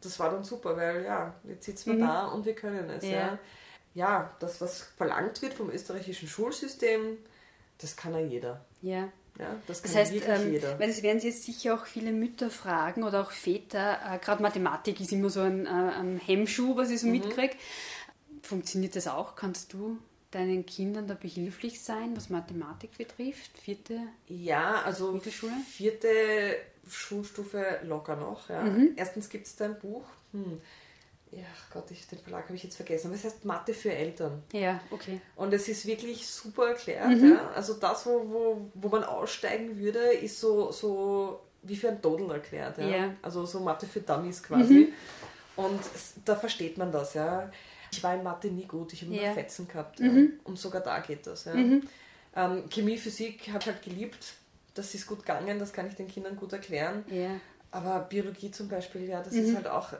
[0.00, 2.06] das war dann super, weil ja, jetzt sitzen wir mhm.
[2.06, 3.02] da und wir können es.
[3.02, 3.12] Yeah.
[3.12, 3.38] Ja.
[3.94, 7.18] ja, das, was verlangt wird vom österreichischen Schulsystem,
[7.78, 8.64] das kann ja jeder.
[8.82, 9.08] Ja.
[9.38, 13.02] Ja, das, das heißt, ähm, weil es werden sich jetzt sicher auch viele Mütter fragen
[13.02, 17.00] oder auch Väter, äh, gerade Mathematik ist immer so ein, äh, ein Hemmschuh, was ich
[17.00, 17.14] so mhm.
[17.14, 17.56] mitkriege.
[18.42, 19.34] Funktioniert das auch?
[19.34, 19.98] Kannst du
[20.30, 23.58] deinen Kindern da behilflich sein, was Mathematik betrifft?
[23.58, 25.20] Vierte Ja, also
[25.68, 26.08] vierte
[26.88, 28.48] Schulstufe locker noch.
[28.48, 28.62] Ja.
[28.62, 28.92] Mhm.
[28.96, 30.60] Erstens gibt es da ein Buch, hm,
[31.36, 34.42] ja Gott, ich, den Verlag habe ich jetzt vergessen, aber es heißt Mathe für Eltern.
[34.52, 35.20] Ja, okay.
[35.36, 37.08] Und es ist wirklich super erklärt.
[37.08, 37.32] Mhm.
[37.32, 37.50] Ja?
[37.54, 42.30] Also das, wo, wo, wo man aussteigen würde, ist so, so wie für ein Dodel
[42.30, 42.78] erklärt.
[42.78, 42.86] Ja?
[42.86, 43.14] ja.
[43.22, 44.74] Also so Mathe für Dummies quasi.
[44.74, 44.92] Mhm.
[45.56, 45.80] Und
[46.24, 47.50] da versteht man das, ja.
[47.92, 49.26] Ich war in Mathe nie gut, ich habe ja.
[49.26, 50.00] nur Fetzen gehabt.
[50.00, 50.40] Mhm.
[50.44, 51.44] Und sogar da geht das.
[51.44, 51.54] Ja?
[51.54, 51.86] Mhm.
[52.36, 54.34] Ähm, Chemie, Physik habe ich halt geliebt.
[54.74, 57.04] Das ist gut gegangen, das kann ich den Kindern gut erklären.
[57.08, 57.30] Ja.
[57.70, 59.56] Aber Biologie zum Beispiel, ja, das ist mhm.
[59.56, 59.96] halt auch äh,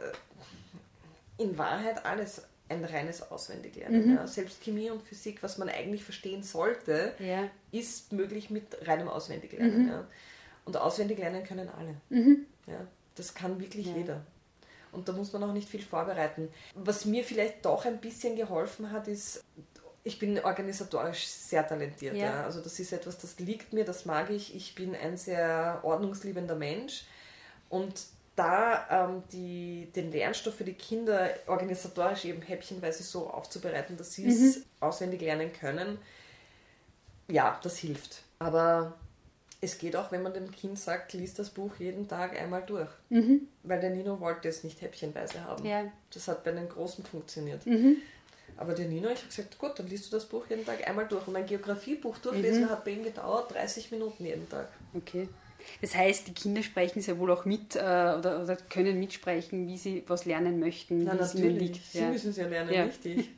[1.38, 4.11] in Wahrheit alles ein reines Auswendiglernen.
[4.11, 4.14] Mhm.
[4.16, 4.27] Ja.
[4.27, 7.49] Selbst Chemie und Physik, was man eigentlich verstehen sollte, ja.
[7.73, 9.85] ist möglich mit reinem Auswendiglernen.
[9.85, 9.88] Mhm.
[9.88, 10.07] Ja.
[10.64, 11.94] Und Auswendiglernen können alle.
[12.09, 12.47] Mhm.
[12.66, 12.87] Ja.
[13.16, 14.25] Das kann wirklich jeder.
[14.92, 16.49] Und da muss man auch nicht viel vorbereiten.
[16.75, 19.44] Was mir vielleicht doch ein bisschen geholfen hat, ist,
[20.05, 22.16] ich bin organisatorisch sehr talentiert.
[22.16, 22.44] Ja.
[22.44, 24.55] Also das ist etwas, das liegt mir, das mag ich.
[24.55, 27.05] Ich bin ein sehr ordnungsliebender Mensch.
[27.68, 34.14] Und da ähm, die, den Lernstoff für die Kinder organisatorisch eben häppchenweise so aufzubereiten, dass
[34.14, 34.64] sie es mhm.
[34.81, 35.99] auswendig lernen können,
[37.29, 38.23] ja, das hilft.
[38.38, 38.94] Aber
[39.61, 42.90] es geht auch, wenn man dem Kind sagt, liest das Buch jeden Tag einmal durch.
[43.09, 43.49] Mhm.
[43.62, 45.64] Weil der Nino wollte es nicht häppchenweise haben.
[45.64, 45.85] Ja.
[46.12, 47.64] Das hat bei den Großen funktioniert.
[47.66, 47.99] Mhm.
[48.57, 51.09] Aber der Nino, ich habe gesagt, gut, dann liest du das Buch jeden Tag einmal
[51.09, 51.27] durch.
[51.27, 52.70] Und mein Geografiebuch durchlesen mhm.
[52.70, 54.68] hat bei ihm gedauert 30 Minuten jeden Tag.
[54.92, 55.29] Okay.
[55.81, 59.77] Das heißt, die Kinder sprechen sehr wohl auch mit äh, oder, oder, können mitsprechen, wie
[59.77, 61.85] sie was lernen möchten, Na, liegt.
[61.85, 62.09] Sie ja.
[62.09, 62.87] müssen es ja lernen, ja.
[62.87, 63.29] nicht ich.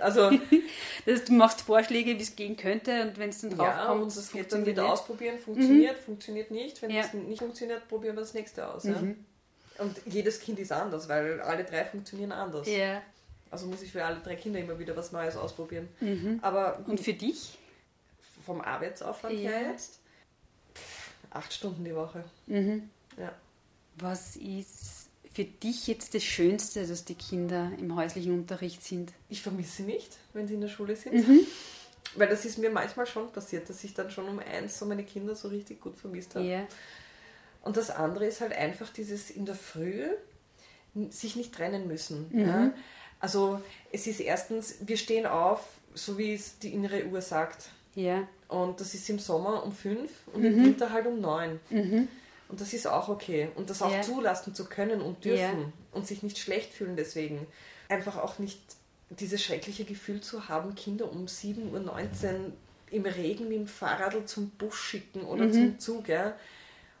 [0.00, 0.30] Also,
[1.06, 4.02] das, du machst Vorschläge, wie es gehen könnte und wenn es dann drauf ja, kommt,
[4.02, 6.04] und das geht dann wieder ausprobieren, funktioniert, mhm.
[6.04, 6.82] funktioniert nicht.
[6.82, 8.84] Wenn es nicht funktioniert, probieren wir das nächste aus.
[8.84, 9.24] Mhm.
[9.78, 12.66] Und jedes Kind ist anders, weil alle drei funktionieren anders.
[12.68, 13.02] Ja.
[13.50, 15.88] Also muss ich für alle drei Kinder immer wieder was Neues ausprobieren.
[16.00, 16.40] Mhm.
[16.42, 17.58] Aber und für dich?
[18.44, 20.00] Vom Arbeitsaufwand her jetzt?
[21.36, 22.24] Acht Stunden die Woche.
[22.46, 22.88] Mhm.
[23.16, 23.32] Ja.
[23.96, 29.12] Was ist für dich jetzt das Schönste, dass die Kinder im häuslichen Unterricht sind?
[29.28, 31.14] Ich vermisse sie nicht, wenn sie in der Schule sind.
[31.14, 31.40] Mhm.
[32.14, 35.04] Weil das ist mir manchmal schon passiert, dass ich dann schon um eins so meine
[35.04, 36.46] Kinder so richtig gut vermisst habe.
[36.46, 36.66] Yeah.
[37.62, 40.04] Und das andere ist halt einfach dieses in der Früh
[41.10, 42.28] sich nicht trennen müssen.
[42.30, 42.40] Mhm.
[42.40, 42.72] Ja?
[43.20, 43.60] Also
[43.92, 45.60] es ist erstens, wir stehen auf,
[45.94, 47.70] so wie es die innere Uhr sagt.
[47.96, 48.28] Ja.
[48.46, 50.46] Und das ist im Sommer um fünf und mhm.
[50.46, 51.58] im Winter halt um neun.
[51.70, 52.06] Mhm.
[52.48, 53.48] Und das ist auch okay.
[53.56, 54.02] Und das auch ja.
[54.02, 55.72] zulassen zu können und dürfen ja.
[55.92, 57.44] und sich nicht schlecht fühlen deswegen.
[57.88, 58.60] Einfach auch nicht
[59.10, 62.52] dieses schreckliche Gefühl zu haben, Kinder um 7.19 Uhr
[62.92, 65.52] im Regen mit dem Fahrrad zum Bus schicken oder mhm.
[65.52, 66.08] zum Zug.
[66.08, 66.36] Ja?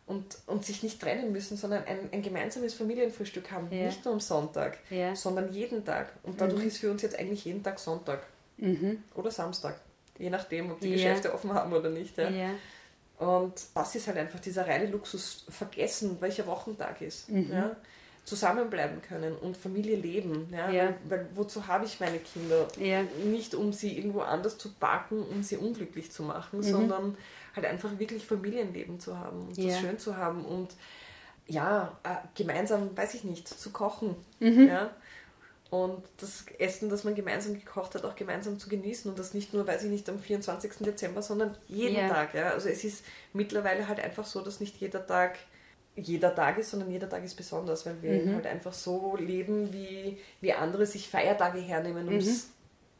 [0.06, 3.68] Und, und sich nicht trennen müssen, sondern ein, ein gemeinsames Familienfrühstück haben.
[3.70, 3.86] Ja.
[3.86, 4.78] Nicht nur am Sonntag,
[5.14, 6.12] sondern jeden Tag.
[6.22, 6.68] Und dadurch mhm.
[6.68, 8.24] ist für uns jetzt eigentlich jeden Tag Sonntag.
[8.56, 9.02] Mhm.
[9.14, 9.80] Oder Samstag.
[10.18, 12.16] Je nachdem, ob die Geschäfte offen haben oder nicht.
[12.18, 12.30] Ja?
[13.18, 17.30] Und das ist halt einfach dieser reine Luxus, vergessen, welcher Wochentag ist.
[17.30, 17.50] Mhm.
[17.50, 17.76] Ja?
[18.24, 20.48] Zusammenbleiben können und Familie leben.
[20.52, 20.70] Ja?
[20.70, 20.94] ja.
[21.08, 22.66] Weil, wozu habe ich meine Kinder?
[22.78, 23.02] Ja.
[23.24, 26.64] Nicht um sie irgendwo anders zu packen, um sie unglücklich zu machen, mhm.
[26.64, 27.18] sondern
[27.54, 29.68] halt einfach wirklich Familienleben zu haben und ja.
[29.68, 30.74] das schön zu haben und
[31.46, 34.16] ja, äh, gemeinsam, weiß ich nicht, zu kochen.
[34.40, 34.66] Mhm.
[34.66, 34.90] Ja?
[35.70, 39.52] Und das Essen, das man gemeinsam gekocht hat, auch gemeinsam zu genießen und das nicht
[39.52, 40.72] nur, weiß ich nicht, am 24.
[40.80, 42.08] Dezember, sondern jeden yeah.
[42.08, 42.34] Tag.
[42.34, 42.50] Ja?
[42.50, 45.36] Also es ist mittlerweile halt einfach so, dass nicht jeder Tag
[45.96, 48.34] jeder Tag ist, sondern jeder Tag ist besonders, weil wir mhm.
[48.34, 52.50] halt einfach so leben, wie, wie andere sich Feiertage hernehmen, um es mhm.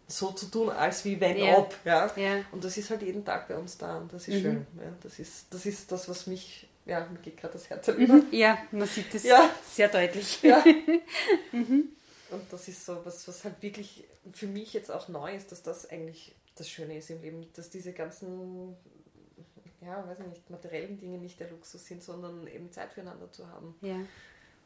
[0.08, 1.58] so zu tun, als wie wenn yeah.
[1.58, 1.74] ob.
[1.84, 2.10] Ja?
[2.16, 2.44] Yeah.
[2.52, 4.40] Und das ist halt jeden Tag bei uns da und das ist mhm.
[4.40, 4.66] schön.
[4.78, 4.92] Ja?
[5.02, 8.22] Das, ist, das ist das, was mich, ja, mir geht gerade das Herz über.
[8.30, 9.50] Ja, man sieht es ja.
[9.70, 10.42] sehr deutlich.
[10.42, 10.64] Ja.
[11.52, 11.90] mhm.
[12.36, 15.62] Und das ist so was, was halt wirklich für mich jetzt auch neu ist, dass
[15.62, 18.76] das eigentlich das Schöne ist im Leben, dass diese ganzen,
[19.80, 23.46] ja, weiß ich nicht, materiellen Dinge nicht der Luxus sind, sondern eben Zeit füreinander zu
[23.48, 23.74] haben.
[23.80, 24.00] Ja.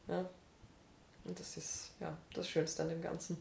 [0.07, 0.29] ja.
[1.23, 3.37] Und das ist ja das Schönste an dem Ganzen.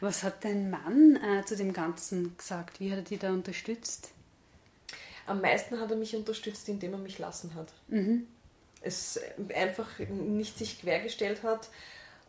[0.00, 2.78] Was hat dein Mann äh, zu dem Ganzen gesagt?
[2.78, 4.10] Wie hat er dich da unterstützt?
[5.26, 7.72] Am meisten hat er mich unterstützt, indem er mich lassen hat.
[7.88, 8.26] Mhm.
[8.82, 9.18] Es
[9.54, 11.70] einfach nicht sich quergestellt hat,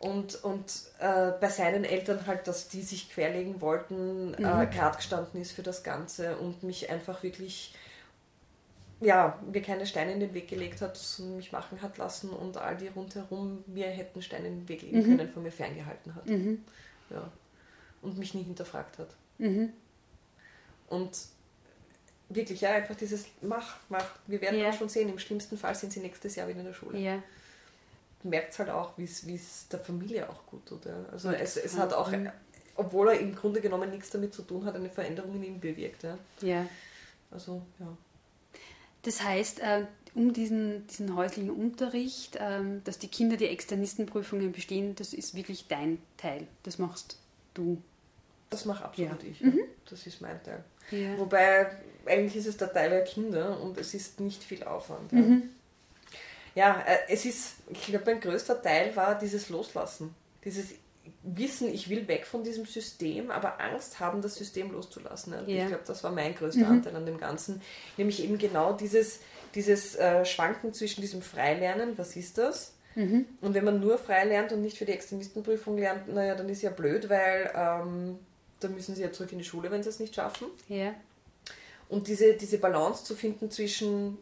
[0.04, 0.66] und, und
[0.98, 4.60] äh, bei seinen Eltern halt, dass die sich querlegen wollten, äh, mhm.
[4.60, 7.74] äh, gerade gestanden ist für das Ganze und mich einfach wirklich,
[9.00, 11.00] ja, mir keine Steine in den Weg gelegt hat,
[11.36, 14.98] mich machen hat lassen und all die rundherum mir hätten Steine in den Weg legen
[14.98, 15.16] mhm.
[15.16, 16.26] können, von mir ferngehalten hat.
[16.26, 16.62] Mhm.
[17.08, 17.32] Ja.
[18.02, 19.08] Und mich nie hinterfragt hat.
[19.38, 19.72] Mhm.
[20.90, 21.18] Und
[22.28, 24.04] wirklich, ja, einfach dieses Mach, mach.
[24.26, 24.70] Wir werden ja.
[24.70, 26.98] schon sehen, im schlimmsten Fall sind sie nächstes Jahr wieder in der Schule.
[26.98, 27.22] Ja
[28.24, 30.86] merkt es halt auch, wie es der Familie auch gut tut.
[30.86, 31.04] Ja.
[31.12, 32.10] Also es, es hat auch,
[32.74, 36.02] obwohl er im Grunde genommen nichts damit zu tun hat, eine Veränderung in ihm bewirkt.
[36.02, 36.18] Ja.
[36.40, 36.66] ja.
[37.30, 37.96] Also, ja.
[39.02, 44.94] Das heißt, äh, um diesen, diesen häuslichen Unterricht, ähm, dass die Kinder die Externistenprüfungen bestehen,
[44.94, 46.46] das ist wirklich dein Teil.
[46.62, 47.18] Das machst
[47.52, 47.82] du.
[48.48, 49.28] Das mache absolut ja.
[49.28, 49.40] ich.
[49.40, 49.48] Ja.
[49.48, 49.60] Mhm.
[49.88, 50.64] Das ist mein Teil.
[51.16, 51.66] Wobei,
[52.06, 55.12] eigentlich ist es der Teil der Kinder und es ist nicht viel Aufwand.
[55.12, 55.50] Mhm
[56.54, 60.14] ja, äh, es ist, ich glaube, mein größter Teil war dieses Loslassen.
[60.44, 60.66] Dieses
[61.22, 65.34] Wissen, ich will weg von diesem System, aber Angst haben, das System loszulassen.
[65.46, 65.62] Ja.
[65.62, 66.72] Ich glaube, das war mein größter mhm.
[66.72, 67.60] Anteil an dem Ganzen.
[67.96, 69.20] Nämlich eben genau dieses,
[69.54, 72.74] dieses äh, Schwanken zwischen diesem Freilernen, was ist das?
[72.94, 73.26] Mhm.
[73.40, 76.62] Und wenn man nur frei lernt und nicht für die Extremistenprüfung lernt, naja, dann ist
[76.62, 78.18] ja blöd, weil ähm,
[78.60, 80.46] dann müssen sie ja zurück in die Schule, wenn sie es nicht schaffen.
[80.68, 80.94] Ja.
[81.88, 84.18] Und diese, diese Balance zu finden zwischen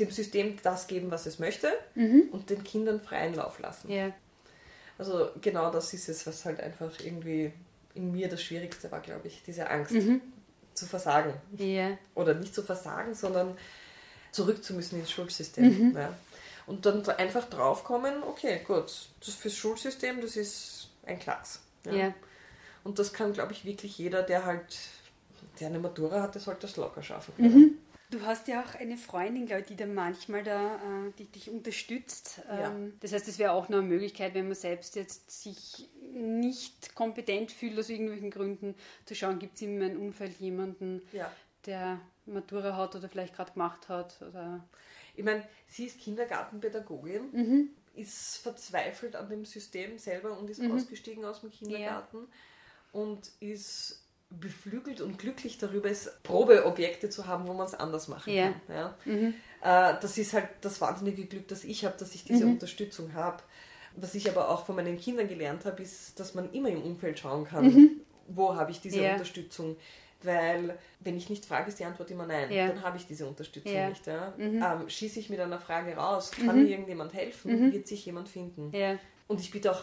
[0.00, 2.28] dem System das geben, was es möchte mhm.
[2.32, 3.90] und den Kindern freien Lauf lassen.
[3.90, 4.12] Ja.
[4.98, 7.52] Also genau das ist es, was halt einfach irgendwie
[7.94, 10.20] in mir das Schwierigste war, glaube ich, diese Angst mhm.
[10.74, 11.34] zu versagen.
[11.56, 11.96] Ja.
[12.14, 13.56] Oder nicht zu versagen, sondern
[14.32, 15.90] zurück zu müssen ins Schulsystem.
[15.90, 15.96] Mhm.
[15.96, 16.14] Ja.
[16.66, 21.60] Und dann einfach draufkommen, okay, gut, das fürs Schulsystem, das ist ein Klacks.
[21.84, 21.92] Ja.
[21.92, 22.14] ja.
[22.84, 24.78] Und das kann, glaube ich, wirklich jeder, der halt,
[25.58, 27.78] der eine Matura hat, der sollte das locker schaffen können.
[28.10, 31.48] Du hast ja auch eine Freundin, glaube ich, die da manchmal da, äh, die dich
[31.48, 32.42] unterstützt.
[32.48, 32.70] Ja.
[32.70, 36.94] Ähm, das heißt, es wäre auch noch eine Möglichkeit, wenn man selbst jetzt sich nicht
[36.94, 41.30] kompetent fühlt aus irgendwelchen Gründen, zu schauen, gibt es in meinem Umfeld jemanden, ja.
[41.66, 44.20] der Matura hat oder vielleicht gerade gemacht hat.
[44.22, 44.64] Oder
[45.14, 47.70] ich meine, sie ist Kindergartenpädagogin, mhm.
[47.94, 50.72] ist verzweifelt an dem System selber und ist mhm.
[50.72, 53.00] ausgestiegen aus dem Kindergarten ja.
[53.00, 58.32] und ist beflügelt und glücklich darüber ist, Probeobjekte zu haben, wo man es anders machen
[58.32, 58.52] ja.
[58.66, 58.76] kann.
[58.76, 58.96] Ja?
[59.04, 59.34] Mhm.
[59.62, 62.52] Äh, das ist halt das wahnsinnige Glück, das ich habe, dass ich diese mhm.
[62.52, 63.42] Unterstützung habe.
[63.96, 67.18] Was ich aber auch von meinen Kindern gelernt habe, ist, dass man immer im Umfeld
[67.18, 67.90] schauen kann, mhm.
[68.28, 69.12] wo habe ich diese ja.
[69.12, 69.76] Unterstützung.
[70.22, 72.52] Weil, wenn ich nicht frage, ist die Antwort immer nein.
[72.52, 72.68] Ja.
[72.68, 73.88] Dann habe ich diese Unterstützung ja.
[73.88, 74.06] nicht.
[74.06, 74.34] Ja?
[74.36, 74.62] Mhm.
[74.62, 76.64] Ähm, schieße ich mit einer Frage raus, kann mhm.
[76.64, 77.72] mir irgendjemand helfen, mhm.
[77.72, 78.70] wird sich jemand finden.
[79.26, 79.82] Und ich biete auch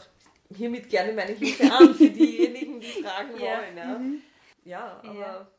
[0.55, 4.21] hiermit gerne meine Hilfe an für diejenigen, die fragen wollen.
[4.67, 4.99] Ja?
[5.03, 5.13] Aber.
[5.13, 5.51] Ja.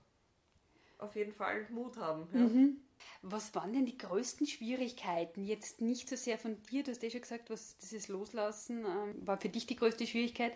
[0.99, 2.29] auf jeden Fall Mut haben.
[2.33, 2.41] Ja.
[2.41, 2.77] Mhm.
[3.23, 5.45] Was waren denn die größten Schwierigkeiten?
[5.45, 9.27] Jetzt nicht so sehr von dir, du hast ja schon gesagt, was dieses Loslassen ähm,
[9.27, 10.53] war für dich die größte Schwierigkeit.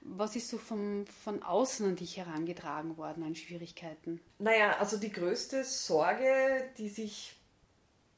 [0.00, 4.20] Was ist so vom, von außen an dich herangetragen worden an Schwierigkeiten?
[4.38, 7.36] Naja, also die größte Sorge, die sich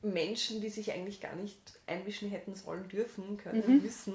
[0.03, 3.83] Menschen, die sich eigentlich gar nicht einmischen hätten sollen, dürfen, können, mhm.
[3.83, 4.14] müssen,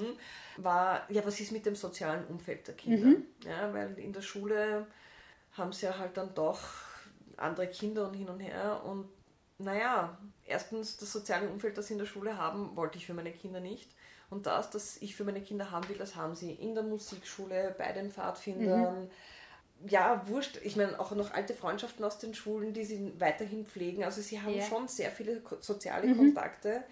[0.58, 3.08] war, ja, was ist mit dem sozialen Umfeld der Kinder?
[3.08, 3.25] Mhm.
[3.45, 4.88] Ja, weil in der Schule
[5.58, 6.60] haben sie ja halt dann doch
[7.38, 9.08] andere Kinder und hin und her und
[9.60, 13.32] naja, erstens das soziale Umfeld, das sie in der Schule haben, wollte ich für meine
[13.32, 13.89] Kinder nicht.
[14.30, 17.74] Und das, das ich für meine Kinder haben will, das haben sie in der Musikschule,
[17.78, 19.06] bei den Pfadfindern.
[19.06, 19.10] Mhm.
[19.88, 20.60] Ja, wurscht.
[20.63, 24.04] Ich meine, auch noch alte Freundschaften aus den Schulen, die sie weiterhin pflegen.
[24.04, 24.63] Also sie haben ja.
[24.63, 26.17] schon sehr viele soziale mhm.
[26.17, 26.84] Kontakte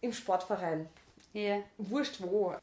[0.00, 0.88] im Sportverein.
[1.32, 1.60] Ja.
[1.78, 2.54] Wurscht wo.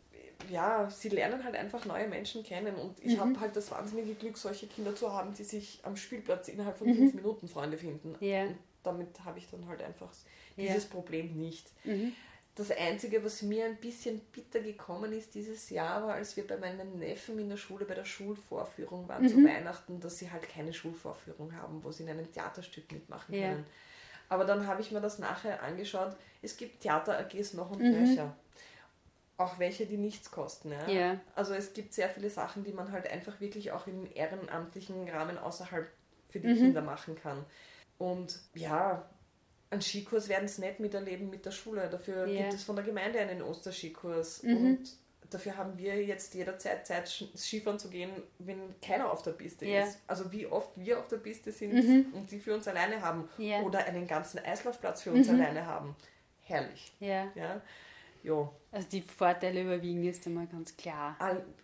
[0.50, 2.76] Ja, sie lernen halt einfach neue Menschen kennen.
[2.76, 3.20] Und ich mhm.
[3.20, 6.88] habe halt das wahnsinnige Glück, solche Kinder zu haben, die sich am Spielplatz innerhalb von
[6.88, 6.96] mhm.
[6.96, 8.16] fünf Minuten Freunde finden.
[8.20, 8.44] Ja.
[8.44, 10.12] Und damit habe ich dann halt einfach
[10.58, 10.90] dieses ja.
[10.90, 11.68] Problem nicht.
[11.84, 12.14] Mhm.
[12.56, 16.58] Das Einzige, was mir ein bisschen bitter gekommen ist dieses Jahr, war, als wir bei
[16.58, 19.30] meinen Neffen in der Schule bei der Schulvorführung waren mhm.
[19.30, 23.50] zu Weihnachten, dass sie halt keine Schulvorführung haben, wo sie in einem Theaterstück mitmachen ja.
[23.50, 23.66] können.
[24.28, 26.16] Aber dann habe ich mir das nachher angeschaut.
[26.42, 27.92] Es gibt Theater-AGs noch und mhm.
[27.92, 28.36] nöcher.
[29.40, 30.74] Auch welche, die nichts kosten.
[30.74, 30.88] Ja?
[30.90, 31.20] ja?
[31.34, 35.38] Also es gibt sehr viele Sachen, die man halt einfach wirklich auch im ehrenamtlichen Rahmen
[35.38, 35.90] außerhalb
[36.28, 36.58] für die mhm.
[36.58, 37.46] Kinder machen kann.
[37.98, 39.10] Und ja,
[39.70, 41.88] einen Skikurs werden sie nicht miterleben mit der Schule.
[41.90, 42.42] Dafür yeah.
[42.42, 44.44] gibt es von der Gemeinde einen Osterskikurs.
[44.44, 44.66] Mhm.
[44.66, 44.98] Und
[45.30, 49.86] dafür haben wir jetzt jederzeit Zeit, Skifahren zu gehen, wenn keiner auf der Piste yeah.
[49.86, 50.00] ist.
[50.06, 52.14] Also wie oft wir auf der Piste sind mhm.
[52.14, 53.30] und die für uns alleine haben.
[53.40, 53.62] Yeah.
[53.62, 55.40] Oder einen ganzen Eislaufplatz für uns mhm.
[55.40, 55.96] alleine haben.
[56.42, 56.92] Herrlich.
[57.00, 57.62] Ja.
[58.24, 58.54] Jo.
[58.72, 61.18] Also die Vorteile überwiegen ist einmal ganz klar.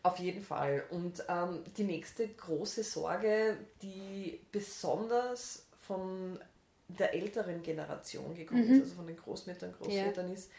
[0.04, 0.86] Auf jeden Fall.
[0.90, 6.40] Und ähm, die nächste große Sorge, die besonders von
[6.88, 8.74] der älteren Generation gekommen mhm.
[8.74, 10.34] ist, also von den Großmüttern, Großvätern ja.
[10.34, 10.52] ist,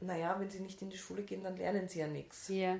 [0.00, 2.48] naja, wenn sie nicht in die Schule gehen, dann lernen sie ja nichts.
[2.48, 2.78] Ja.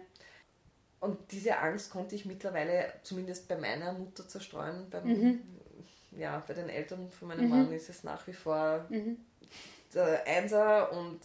[1.00, 4.88] Und diese Angst konnte ich mittlerweile zumindest bei meiner Mutter zerstreuen.
[4.90, 5.40] Beim, mhm.
[6.12, 7.50] ja, bei den Eltern von meinem mhm.
[7.50, 9.18] Mann ist es nach wie vor mhm.
[9.94, 11.20] der Einser und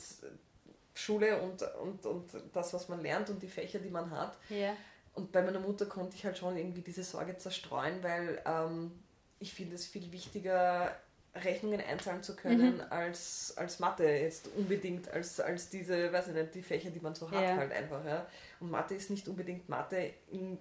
[0.95, 4.37] Schule und, und, und das, was man lernt und die Fächer, die man hat.
[4.49, 4.75] Ja.
[5.13, 8.91] Und bei meiner Mutter konnte ich halt schon irgendwie diese Sorge zerstreuen, weil ähm,
[9.39, 10.97] ich finde es viel wichtiger,
[11.35, 12.83] Rechnungen einzahlen zu können, mhm.
[12.89, 17.13] als, als Mathe jetzt unbedingt, als, als diese, weiß ich nicht, die Fächer, die man
[17.13, 17.57] so hat ja.
[17.57, 18.05] halt einfach.
[18.05, 18.25] Ja.
[18.61, 20.57] Und Mathe ist nicht unbedingt Mathe in,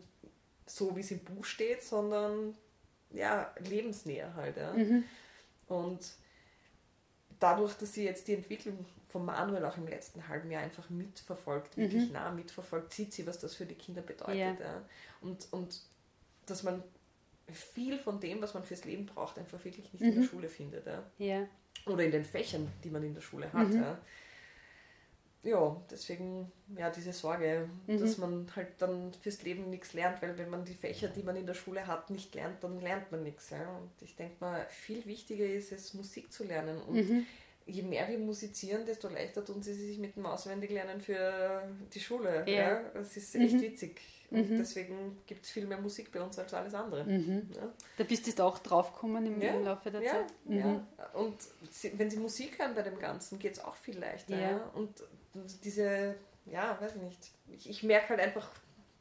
[0.67, 2.57] so, wie es im Buch steht, sondern
[3.11, 4.57] ja, lebensnäher halt.
[4.57, 4.73] Ja.
[4.73, 5.05] Mhm.
[5.69, 6.01] Und
[7.39, 11.77] dadurch, dass sie jetzt die Entwicklung von Manuel auch im letzten halben Jahr einfach mitverfolgt,
[11.77, 12.15] wirklich mhm.
[12.15, 14.35] nah mitverfolgt, sieht sie, was das für die Kinder bedeutet.
[14.35, 14.55] Ja.
[14.55, 14.83] ja.
[15.21, 15.83] Und, und
[16.47, 16.83] dass man
[17.47, 20.09] viel von dem, was man fürs Leben braucht, einfach wirklich nicht mhm.
[20.09, 20.29] in der mhm.
[20.29, 20.85] Schule findet.
[20.87, 21.05] Ja?
[21.19, 21.47] ja?
[21.87, 23.69] Oder in den Fächern, die man in der Schule hat.
[23.69, 23.77] Mhm.
[23.77, 23.99] Ja?
[25.45, 28.01] ja, deswegen ja diese Sorge, mhm.
[28.01, 31.37] dass man halt dann fürs Leben nichts lernt, weil wenn man die Fächer, die man
[31.37, 33.51] in der Schule hat, nicht lernt, dann lernt man nichts.
[33.51, 33.77] Ja?
[33.77, 36.83] Und ich denke mal, viel wichtiger ist es, Musik zu lernen.
[36.83, 37.27] Und mhm.
[37.67, 42.45] Je mehr wir musizieren, desto leichter tun sie sich mit dem Auswendiglernen für die Schule.
[42.47, 42.55] Ja.
[42.55, 42.83] ja?
[42.95, 43.63] Das ist echt mhm.
[43.63, 44.01] witzig.
[44.31, 44.59] Und mhm.
[44.59, 47.05] deswegen gibt es viel mehr Musik bei uns als alles andere.
[47.05, 47.51] Mhm.
[47.55, 47.73] Ja.
[47.99, 49.57] Da bist du jetzt auch draufgekommen im, ja.
[49.59, 50.03] Laufe der.
[50.03, 50.33] Zeit.
[50.45, 50.59] Mhm.
[50.59, 50.87] Ja.
[51.15, 51.37] Und
[51.71, 54.71] sie, wenn sie Musik hören bei dem Ganzen, geht es auch viel leichter.
[54.75, 54.91] Und
[55.63, 57.31] diese, ja, weiß ich nicht.
[57.57, 58.51] Ich, ich merke halt einfach,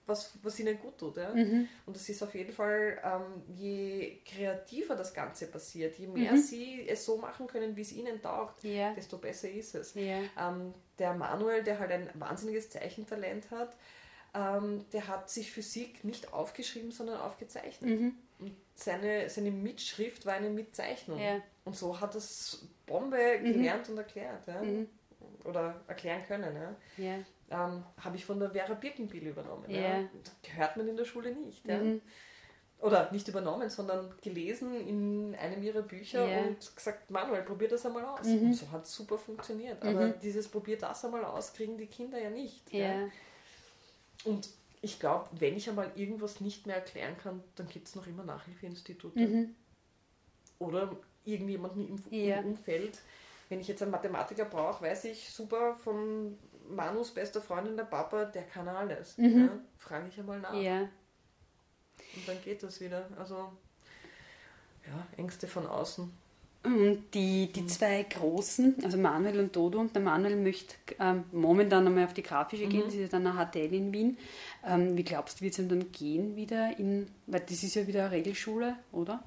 [0.05, 1.17] was, was ihnen gut tut.
[1.17, 1.33] Ja?
[1.33, 1.67] Mhm.
[1.85, 6.37] Und das ist auf jeden Fall, ähm, je kreativer das Ganze passiert, je mehr mhm.
[6.37, 8.93] sie es so machen können, wie es ihnen taugt, ja.
[8.93, 9.93] desto besser ist es.
[9.93, 10.19] Ja.
[10.37, 13.75] Ähm, der Manuel, der halt ein wahnsinniges Zeichentalent hat,
[14.33, 17.99] ähm, der hat sich Physik nicht aufgeschrieben, sondern aufgezeichnet.
[17.99, 18.15] Mhm.
[18.39, 21.19] Und seine, seine Mitschrift war eine Mitzeichnung.
[21.19, 21.41] Ja.
[21.65, 23.53] Und so hat es Bombe mhm.
[23.53, 24.47] gelernt und erklärt.
[24.47, 24.61] Ja?
[24.61, 24.87] Mhm.
[25.45, 26.55] Oder erklären können.
[26.97, 27.19] Ja?
[27.49, 29.69] Ähm, Habe ich von der Vera Birkenbiel übernommen.
[29.69, 30.03] Ja.
[30.55, 31.65] Hört man in der Schule nicht.
[31.67, 31.79] Ja?
[31.79, 32.01] Mhm.
[32.79, 38.03] Oder nicht übernommen, sondern gelesen in einem ihrer Bücher und gesagt, Manuel, probier das einmal
[38.03, 38.25] aus.
[38.25, 38.47] Mhm.
[38.47, 39.81] Und so hat es super funktioniert.
[39.81, 40.13] Aber mhm.
[40.21, 42.73] dieses probier das einmal aus, kriegen die Kinder ja nicht.
[42.73, 43.07] Ja.
[44.25, 44.49] Und
[44.81, 48.25] ich glaube, wenn ich einmal irgendwas nicht mehr erklären kann, dann gibt es noch immer
[48.25, 49.17] Nachhilfeinstitute.
[49.17, 49.55] Mhm.
[50.59, 52.99] Oder irgendjemanden im, im, Umfeld.
[53.47, 56.37] Wenn ich jetzt einen Mathematiker brauche, weiß ich super von
[56.69, 59.17] Manus bester Freundin, der Papa, der kann alles.
[59.17, 59.45] Mhm.
[59.45, 60.53] Ja, Frage ich einmal nach.
[60.53, 60.81] Ja.
[60.81, 63.07] Und dann geht das wieder.
[63.17, 63.51] Also,
[64.85, 66.11] ja, Ängste von außen.
[67.13, 72.05] Die, die zwei Großen, also Manuel und Dodo, und der Manuel möchte ähm, momentan einmal
[72.05, 72.85] auf die Grafische gehen, mhm.
[72.85, 74.17] das ist ja dann eine HTL in Wien.
[74.65, 77.85] Ähm, wie glaubst du, wird es ihm dann gehen wieder in, weil das ist ja
[77.85, 79.21] wieder eine Regelschule, oder?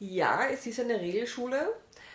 [0.00, 1.56] Ja, es ist eine Regelschule.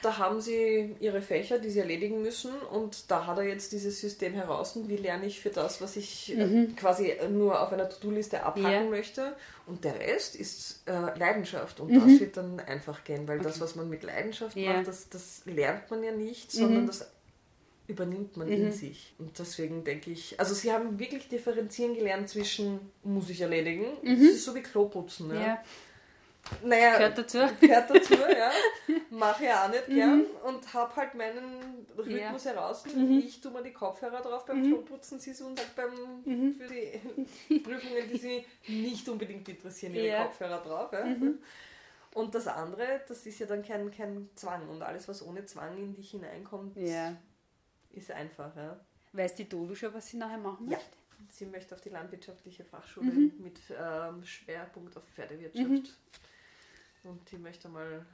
[0.01, 4.01] Da haben sie ihre Fächer, die sie erledigen müssen und da hat er jetzt dieses
[4.01, 6.75] System heraus, wie lerne ich für das, was ich äh, mhm.
[6.75, 8.89] quasi nur auf einer To-Do-Liste abhaken yeah.
[8.89, 9.35] möchte.
[9.67, 11.99] Und der Rest ist äh, Leidenschaft und mhm.
[11.99, 13.47] das wird dann einfach gehen, weil okay.
[13.47, 14.73] das, was man mit Leidenschaft yeah.
[14.73, 16.87] macht, das, das lernt man ja nicht, sondern mhm.
[16.87, 17.07] das
[17.87, 18.71] übernimmt man in mhm.
[18.71, 19.13] sich.
[19.19, 24.19] Und deswegen denke ich, also sie haben wirklich differenzieren gelernt zwischen muss ich erledigen, mhm.
[24.19, 25.29] das ist so wie Kloputzen.
[25.29, 25.41] Ja.
[25.41, 25.63] ja.
[26.63, 27.37] Naja, gehört dazu.
[27.61, 28.51] Gehört dazu, ja.
[29.09, 30.25] Mache ich auch nicht gern mhm.
[30.43, 32.51] und habe halt meinen Rhythmus ja.
[32.51, 32.83] heraus.
[32.85, 33.19] Mhm.
[33.19, 34.69] Ich tue mir die Kopfhörer drauf beim mhm.
[34.69, 36.53] Kloputzen, sie und halt beim, mhm.
[36.53, 40.23] für die Prüfungen, die sie nicht unbedingt interessieren, ihre ja.
[40.23, 40.91] Kopfhörer drauf.
[40.93, 41.05] Ja.
[41.05, 41.39] Mhm.
[42.13, 45.77] Und das andere, das ist ja dann kein, kein Zwang und alles, was ohne Zwang
[45.77, 47.15] in dich hineinkommt, ja.
[47.91, 48.55] ist einfach.
[48.55, 48.79] Ja.
[49.13, 50.83] Weiß die Dodo schon, was sie nachher machen möchte?
[50.83, 51.25] Ja.
[51.29, 53.33] Sie möchte auf die landwirtschaftliche Fachschule mhm.
[53.39, 55.97] mit ähm, Schwerpunkt auf Pferdewirtschaft.
[57.03, 58.05] Und die möchte mal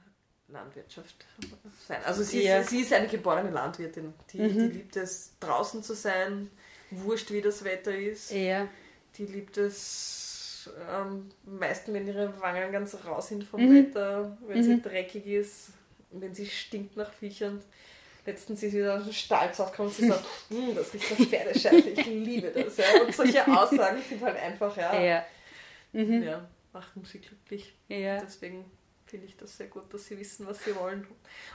[0.48, 1.26] Landwirtschaft
[1.86, 2.02] sein.
[2.04, 2.60] Also sie, ja.
[2.60, 4.14] ist, sie ist eine geborene Landwirtin.
[4.32, 4.54] Die, mhm.
[4.54, 6.50] die liebt es, draußen zu sein,
[6.90, 8.30] wurscht wie das Wetter ist.
[8.30, 8.66] Ja.
[9.16, 13.74] Die liebt es am ähm, meisten, wenn ihre Wangen ganz raus sind vom mhm.
[13.74, 14.82] Wetter, wenn sie mhm.
[14.82, 15.70] dreckig ist,
[16.10, 17.62] wenn sie stinkt nach Viechern.
[18.24, 21.88] Letztens ist wieder aus dem Stall aufgekommen und sie sagt, hm, das riecht nach Pferdescheiße,
[21.90, 22.76] ich liebe das.
[22.76, 22.84] Ja.
[23.02, 25.24] Und solche Aussagen sind halt einfach, ja, ja.
[25.92, 26.22] Mhm.
[26.22, 27.74] ja machen sie glücklich.
[27.88, 28.20] Ja.
[28.20, 28.64] Deswegen
[29.08, 31.06] finde ich das sehr gut, dass sie wissen, was sie wollen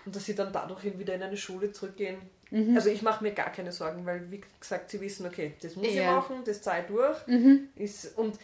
[0.06, 2.18] und dass sie dann dadurch wieder in eine Schule zurückgehen.
[2.52, 2.76] Mhm.
[2.76, 5.88] Also ich mache mir gar keine Sorgen, weil wie gesagt, sie wissen, okay, das muss
[5.88, 6.02] ja.
[6.02, 7.26] ich machen, das zahlt durch.
[7.28, 7.70] Mhm.
[7.76, 8.38] Ist, und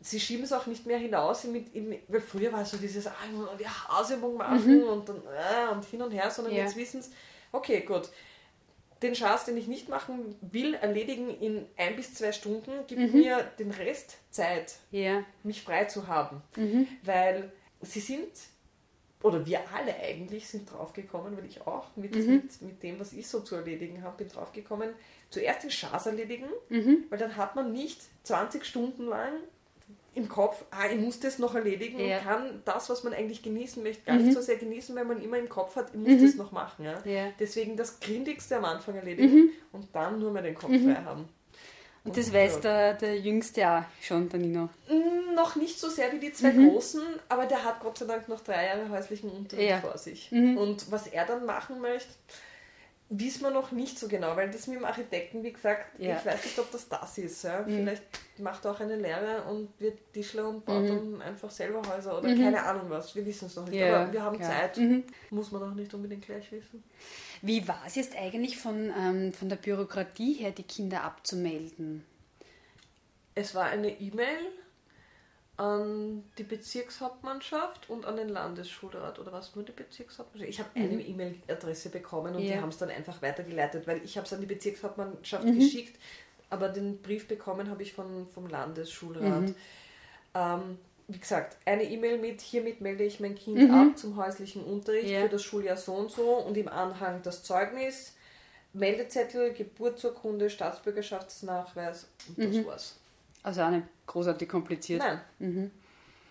[0.00, 3.12] sie schieben es auch nicht mehr hinaus, mit, in, weil früher war so dieses, ah,
[3.58, 4.88] die Hausübung machen mhm.
[4.88, 6.62] und dann äh, und hin und her, sondern ja.
[6.62, 7.10] jetzt wissen sie,
[7.52, 8.10] okay, gut,
[9.02, 13.20] den Schatz, den ich nicht machen will, erledigen in ein bis zwei Stunden, gibt mhm.
[13.20, 15.24] mir den Rest Zeit, ja.
[15.42, 16.42] mich frei zu haben.
[16.56, 16.86] Mhm.
[17.02, 17.52] Weil
[17.82, 18.30] sie sind,
[19.22, 22.32] oder wir alle eigentlich sind draufgekommen, weil ich auch mit, mhm.
[22.32, 24.90] mit, mit, dem, was ich so zu erledigen habe, bin draufgekommen,
[25.30, 27.04] zuerst den Schatz erledigen, mhm.
[27.08, 29.32] weil dann hat man nicht 20 Stunden lang
[30.14, 32.18] im Kopf, ah, ich muss das noch erledigen ja.
[32.18, 34.26] und kann das, was man eigentlich genießen möchte, gar mhm.
[34.26, 36.26] nicht so sehr genießen, weil man immer im Kopf hat, ich muss mhm.
[36.26, 36.84] das noch machen.
[36.84, 37.02] Ja?
[37.04, 37.28] ja?
[37.38, 39.50] Deswegen das Grindigste am Anfang erledigen mhm.
[39.72, 40.92] und dann nur mal den Kopf mhm.
[40.92, 41.28] frei haben.
[42.04, 44.68] Und das weiß der, der Jüngste auch schon, der Nino?
[44.88, 46.70] Mm, noch nicht so sehr wie die zwei mhm.
[46.70, 49.78] Großen, aber der hat Gott sei Dank noch drei Jahre häuslichen Unterricht ja.
[49.78, 50.32] vor sich.
[50.32, 50.58] Mhm.
[50.58, 52.12] Und was er dann machen möchte,
[53.18, 56.16] wissen wir noch nicht so genau, weil das mit dem Architekten, wie gesagt, ja.
[56.16, 57.44] ich weiß nicht, ob das das ist.
[57.44, 57.60] Ja?
[57.60, 57.66] Mhm.
[57.68, 58.02] Vielleicht
[58.38, 60.88] macht er auch eine Lehre und wird Tischler und baut mhm.
[60.88, 62.42] dann einfach selber Häuser oder mhm.
[62.42, 63.14] keine Ahnung was.
[63.14, 63.82] Wir wissen es noch nicht.
[63.82, 64.42] Aber wir haben.
[64.42, 65.04] Zeit, mhm.
[65.30, 66.82] muss man auch nicht unbedingt gleich wissen.
[67.42, 72.04] Wie war es jetzt eigentlich von, ähm, von der Bürokratie her, die Kinder abzumelden?
[73.34, 74.46] Es war eine E-Mail
[75.56, 80.50] an die Bezirkshauptmannschaft und an den Landesschulrat oder was nur die Bezirkshauptmannschaft.
[80.50, 80.92] Ich habe mhm.
[80.92, 82.54] eine E-Mail-Adresse bekommen und ja.
[82.54, 85.58] die haben es dann einfach weitergeleitet, weil ich habe es an die Bezirkshauptmannschaft mhm.
[85.58, 85.98] geschickt,
[86.48, 89.42] aber den Brief bekommen habe ich von, vom Landesschulrat.
[89.42, 89.54] Mhm.
[90.34, 90.78] Ähm,
[91.08, 93.74] wie gesagt, eine E-Mail mit, hiermit melde ich mein Kind mhm.
[93.74, 95.22] ab zum häuslichen Unterricht ja.
[95.22, 98.14] für das Schuljahr so und so und im Anhang das Zeugnis,
[98.72, 102.66] Meldezettel, Geburtsurkunde, Staatsbürgerschaftsnachweis und das mhm.
[102.66, 102.98] war's.
[103.42, 105.00] Also auch nicht großartig kompliziert.
[105.00, 105.20] Nein.
[105.38, 105.70] Mhm.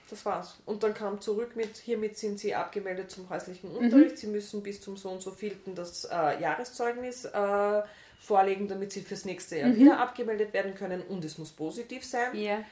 [0.09, 0.57] Das war's.
[0.65, 3.77] Und dann kam zurück mit, hiermit sind Sie abgemeldet zum häuslichen mhm.
[3.77, 4.17] Unterricht.
[4.17, 7.81] Sie müssen bis zum so und so vielten das äh, Jahreszeugnis äh,
[8.19, 9.77] vorlegen, damit Sie fürs nächste Jahr mhm.
[9.77, 12.35] wieder abgemeldet werden können und es muss positiv sein.
[12.35, 12.63] Ja.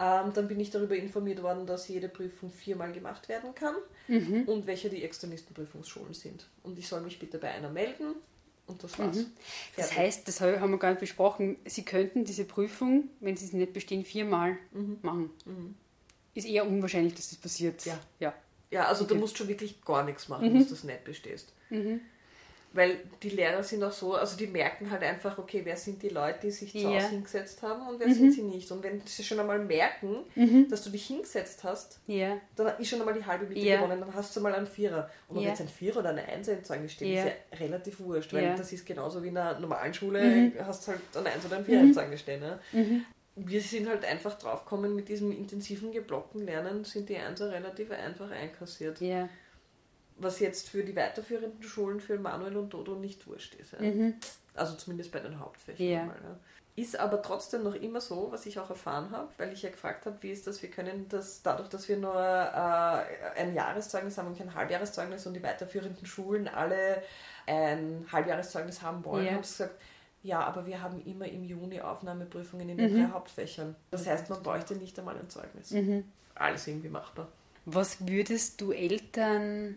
[0.00, 3.74] Ähm, dann bin ich darüber informiert worden, dass jede Prüfung viermal gemacht werden kann
[4.06, 4.44] mhm.
[4.46, 6.46] und welche die Externistenprüfungsschulen sind.
[6.62, 8.14] Und ich soll mich bitte bei einer melden
[8.68, 9.16] und das war's.
[9.16, 9.26] Mhm.
[9.76, 13.56] Das heißt, das haben wir gar nicht besprochen, Sie könnten diese Prüfung, wenn Sie sie
[13.56, 14.98] nicht bestehen, viermal mhm.
[15.02, 15.30] machen.
[15.46, 15.74] Mhm.
[16.34, 17.84] Ist eher unwahrscheinlich, dass das passiert.
[17.84, 17.98] Ja.
[18.20, 18.34] Ja,
[18.70, 19.14] ja also okay.
[19.14, 20.58] du musst schon wirklich gar nichts machen, mhm.
[20.58, 21.52] dass du das nicht bestehst.
[21.70, 22.00] Mhm.
[22.72, 26.10] Weil die Lehrer sind auch so, also die merken halt einfach, okay, wer sind die
[26.10, 27.08] Leute, die sich zu Hause ja.
[27.08, 28.14] hingesetzt haben und wer mhm.
[28.14, 28.70] sind sie nicht.
[28.70, 30.68] Und wenn sie schon einmal merken, mhm.
[30.68, 32.36] dass du dich hingesetzt hast, ja.
[32.56, 33.76] dann ist schon einmal die halbe Miete ja.
[33.76, 35.10] gewonnen, dann hast du mal einen Vierer.
[35.28, 38.34] Und ob jetzt ein Vierer oder eine Einser in Zeugnis steht, ist ja relativ wurscht,
[38.34, 40.52] weil das ist genauso wie in einer normalen Schule, mhm.
[40.66, 41.88] hast halt ein Eins oder ein Vierer mhm.
[41.88, 42.40] in Zeugnis stehen.
[42.40, 42.58] Ne?
[42.72, 43.04] Mhm.
[43.34, 48.30] Wir sind halt einfach draufgekommen, mit diesem intensiven, geblockten Lernen sind die Einser relativ einfach
[48.30, 49.00] einkassiert.
[49.00, 49.28] Ja
[50.18, 53.72] was jetzt für die weiterführenden Schulen für Manuel und Dodo nicht wurscht ist.
[53.72, 53.80] Ja.
[53.80, 54.14] Mhm.
[54.54, 55.86] Also zumindest bei den Hauptfächern.
[55.86, 56.04] Ja.
[56.04, 56.36] Mal, ja.
[56.76, 60.06] Ist aber trotzdem noch immer so, was ich auch erfahren habe, weil ich ja gefragt
[60.06, 64.28] habe, wie ist das, wir können das, dadurch, dass wir nur äh, ein Jahreszeugnis haben
[64.28, 67.02] und kein Halbjahreszeugnis und die weiterführenden Schulen alle
[67.46, 69.32] ein Halbjahreszeugnis haben wollen, ja.
[69.32, 69.74] habe ich gesagt,
[70.22, 73.02] ja, aber wir haben immer im Juni Aufnahmeprüfungen in den mhm.
[73.02, 73.74] drei Hauptfächern.
[73.90, 75.72] Das heißt, man bräuchte nicht einmal ein Zeugnis.
[75.72, 76.04] Mhm.
[76.34, 77.28] Alles irgendwie machbar.
[77.64, 79.76] Was würdest du Eltern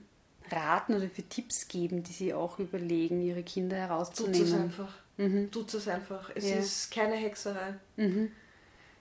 [0.52, 4.40] raten oder für Tipps geben, die sie auch überlegen, ihre Kinder herauszunehmen?
[4.40, 4.94] Tut es einfach.
[5.18, 5.52] Mhm.
[5.52, 6.32] Tut es einfach.
[6.36, 6.56] Es ja.
[6.58, 7.76] ist keine Hexerei.
[7.98, 8.32] Mhm.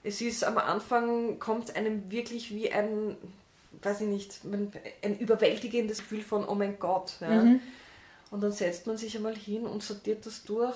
[0.03, 3.17] Es ist am Anfang kommt einem wirklich wie ein,
[3.81, 4.39] weiß ich nicht,
[5.03, 7.17] ein überwältigendes Gefühl von, oh mein Gott.
[7.19, 7.43] Ja.
[7.43, 7.59] Mhm.
[8.31, 10.75] Und dann setzt man sich einmal hin und sortiert das durch.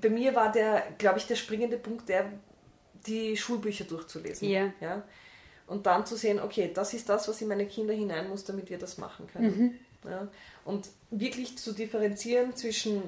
[0.00, 2.30] Bei mir war der, glaube ich, der springende Punkt, der
[3.06, 4.48] die Schulbücher durchzulesen.
[4.48, 4.72] Ja.
[4.80, 5.02] ja.
[5.66, 8.68] Und dann zu sehen, okay, das ist das, was in meine Kinder hinein muss, damit
[8.68, 9.58] wir das machen können.
[9.58, 9.74] Mhm.
[10.04, 10.28] Ja?
[10.64, 13.02] Und wirklich zu differenzieren zwischen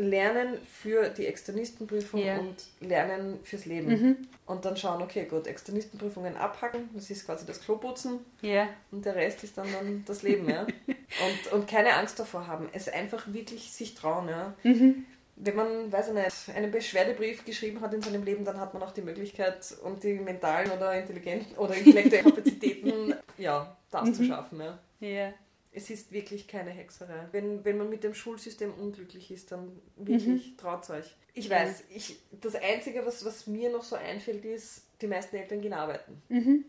[0.00, 2.38] Lernen für die Externistenprüfung yeah.
[2.38, 3.88] und Lernen fürs Leben.
[3.88, 4.16] Mhm.
[4.46, 8.68] Und dann schauen, okay, gut, Externistenprüfungen abhacken, das ist quasi das Kloputzen yeah.
[8.90, 10.48] und der Rest ist dann, dann das Leben.
[10.48, 10.62] Ja?
[10.86, 14.28] und, und keine Angst davor haben, es einfach wirklich sich trauen.
[14.28, 14.54] Ja?
[14.62, 15.04] Mhm.
[15.36, 18.82] Wenn man, weiß ich nicht, einen Beschwerdebrief geschrieben hat in seinem Leben, dann hat man
[18.82, 24.14] auch die Möglichkeit und die mentalen oder intelligenten oder intellektuellen Kapazitäten, ja, das mhm.
[24.14, 24.60] zu schaffen.
[24.60, 24.78] Ja?
[25.02, 25.32] Yeah
[25.72, 27.28] es ist wirklich keine Hexerei.
[27.32, 30.56] Wenn, wenn man mit dem Schulsystem unglücklich ist, dann wirklich mhm.
[30.56, 31.16] traut euch.
[31.32, 35.60] Ich weiß, ich, das Einzige, was, was mir noch so einfällt, ist, die meisten Eltern
[35.60, 36.20] gehen arbeiten.
[36.28, 36.64] Mhm.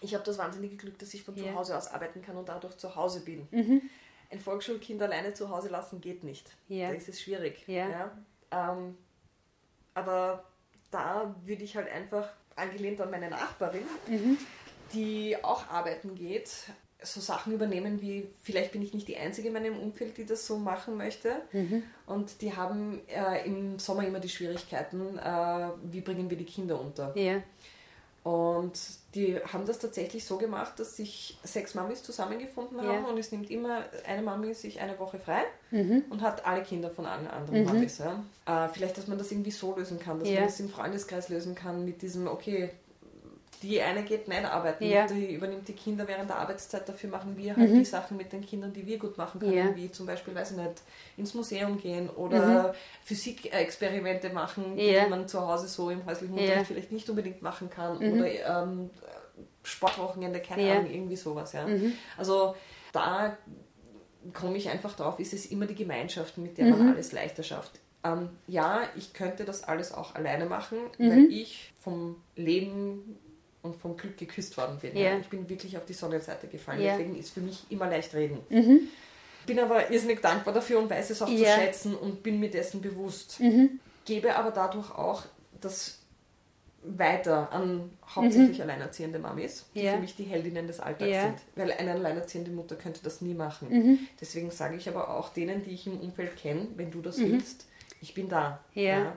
[0.00, 1.46] Ich habe das wahnsinnige Glück, dass ich von yeah.
[1.46, 3.48] zu Hause aus arbeiten kann und dadurch zu Hause bin.
[3.50, 3.82] Mhm.
[4.30, 6.50] Ein Volksschulkind alleine zu Hause lassen geht nicht.
[6.70, 6.90] Yeah.
[6.90, 7.66] Da ist es schwierig.
[7.68, 8.12] Yeah.
[8.50, 8.72] Ja?
[8.72, 8.96] Ähm,
[9.94, 10.44] aber
[10.90, 14.38] da würde ich halt einfach, angelehnt an meine Nachbarin, mhm.
[14.92, 16.50] die auch arbeiten geht,
[17.02, 20.46] so Sachen übernehmen wie, vielleicht bin ich nicht die Einzige in meinem Umfeld, die das
[20.46, 21.36] so machen möchte.
[21.52, 21.84] Mhm.
[22.06, 26.80] Und die haben äh, im Sommer immer die Schwierigkeiten, äh, wie bringen wir die Kinder
[26.80, 27.16] unter.
[27.16, 27.40] Ja.
[28.24, 28.78] Und
[29.14, 33.08] die haben das tatsächlich so gemacht, dass sich sechs Mamis zusammengefunden haben ja.
[33.08, 36.04] und es nimmt immer eine Mami sich eine Woche frei mhm.
[36.10, 37.66] und hat alle Kinder von allen anderen mhm.
[37.66, 37.98] Mamis.
[37.98, 38.22] Ja.
[38.44, 41.54] Äh, vielleicht, dass man das irgendwie so lösen kann, dass man das im Freundeskreis lösen
[41.54, 42.70] kann mit diesem, okay,
[43.62, 45.06] die eine geht nicht arbeiten, ja.
[45.06, 47.78] die übernimmt die Kinder während der Arbeitszeit, dafür machen wir halt mhm.
[47.78, 49.76] die Sachen mit den Kindern, die wir gut machen können, ja.
[49.76, 50.82] wie zum Beispiel, weiß ich nicht,
[51.16, 52.74] ins Museum gehen oder mhm.
[53.04, 55.04] Physikexperimente machen, ja.
[55.04, 58.12] die man zu Hause so im häuslichen Unterricht vielleicht nicht unbedingt machen kann mhm.
[58.12, 58.90] oder ähm,
[59.62, 61.52] Sportwochenende, keine Ahnung, irgendwie sowas.
[61.52, 61.66] Ja.
[61.66, 61.92] Mhm.
[62.16, 62.54] Also
[62.92, 63.36] da
[64.32, 66.92] komme ich einfach drauf, ist es immer die Gemeinschaft, mit der man mhm.
[66.92, 67.72] alles leichter schafft.
[68.04, 71.10] Ähm, ja, ich könnte das alles auch alleine machen, mhm.
[71.10, 73.18] weil ich vom Leben
[73.68, 74.96] und vom Glück geküsst worden bin.
[74.96, 75.18] Ja.
[75.18, 76.80] Ich bin wirklich auf die Sonnenseite gefallen.
[76.80, 78.38] Deswegen ist für mich immer leicht reden.
[78.48, 78.88] Mhm.
[79.46, 82.80] Bin aber irrsinnig dankbar dafür und weiß es auch zu schätzen und bin mir dessen
[82.80, 83.40] bewusst.
[83.40, 83.80] Mhm.
[84.04, 85.22] Gebe aber dadurch auch
[85.60, 85.98] das
[86.82, 88.62] weiter an hauptsächlich mhm.
[88.62, 89.94] alleinerziehende Mamis, die ja.
[89.94, 91.22] für mich die Heldinnen des Alltags ja.
[91.22, 91.38] sind.
[91.56, 93.68] Weil eine alleinerziehende Mutter könnte das nie machen.
[93.68, 93.98] Mhm.
[94.20, 97.32] Deswegen sage ich aber auch denen, die ich im Umfeld kenne, wenn du das mhm.
[97.32, 97.66] willst,
[98.00, 98.60] ich bin da.
[98.74, 99.16] Ja.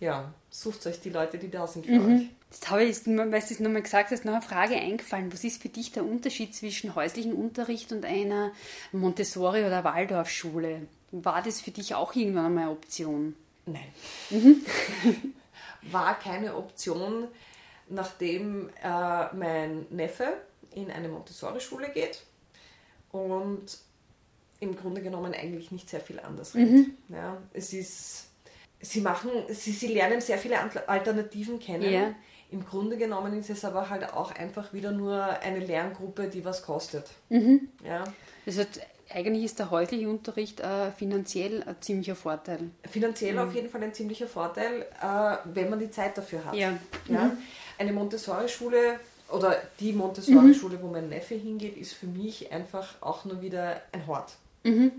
[0.00, 0.32] Ja.
[0.50, 2.16] sucht euch die Leute, die da sind für mhm.
[2.16, 2.28] euch.
[2.50, 5.32] Jetzt habe ich, weil du es nochmal gesagt hast, noch eine Frage eingefallen.
[5.32, 8.50] Was ist für dich der Unterschied zwischen häuslichem Unterricht und einer
[8.92, 10.88] Montessori- oder Waldorfschule?
[11.12, 13.36] War das für dich auch irgendwann einmal eine Option?
[13.66, 13.84] Nein.
[14.30, 14.64] Mhm.
[15.92, 17.28] War keine Option,
[17.88, 20.32] nachdem äh, mein Neffe
[20.74, 22.22] in eine Montessori-Schule geht
[23.12, 23.78] und
[24.60, 26.72] im Grunde genommen eigentlich nicht sehr viel anders redet.
[26.72, 26.94] Mhm.
[27.08, 28.26] Ja, es ist,
[28.80, 31.92] sie machen, sie, sie lernen sehr viele Alternativen kennen.
[31.92, 32.14] Ja
[32.52, 36.62] im Grunde genommen ist es aber halt auch einfach wieder nur eine Lerngruppe, die was
[36.62, 37.04] kostet.
[37.28, 37.68] Mhm.
[37.84, 38.04] Ja.
[38.44, 38.80] Das heißt,
[39.12, 42.70] eigentlich ist der häusliche Unterricht äh, finanziell ein ziemlicher Vorteil.
[42.88, 43.40] Finanziell mhm.
[43.40, 46.54] auf jeden Fall ein ziemlicher Vorteil, äh, wenn man die Zeit dafür hat.
[46.54, 46.78] Ja.
[47.08, 47.24] ja?
[47.24, 47.38] Mhm.
[47.78, 48.98] Eine Montessori-Schule
[49.30, 50.82] oder die Montessori-Schule, mhm.
[50.82, 54.32] wo mein Neffe hingeht, ist für mich einfach auch nur wieder ein Hort.
[54.64, 54.92] Mhm.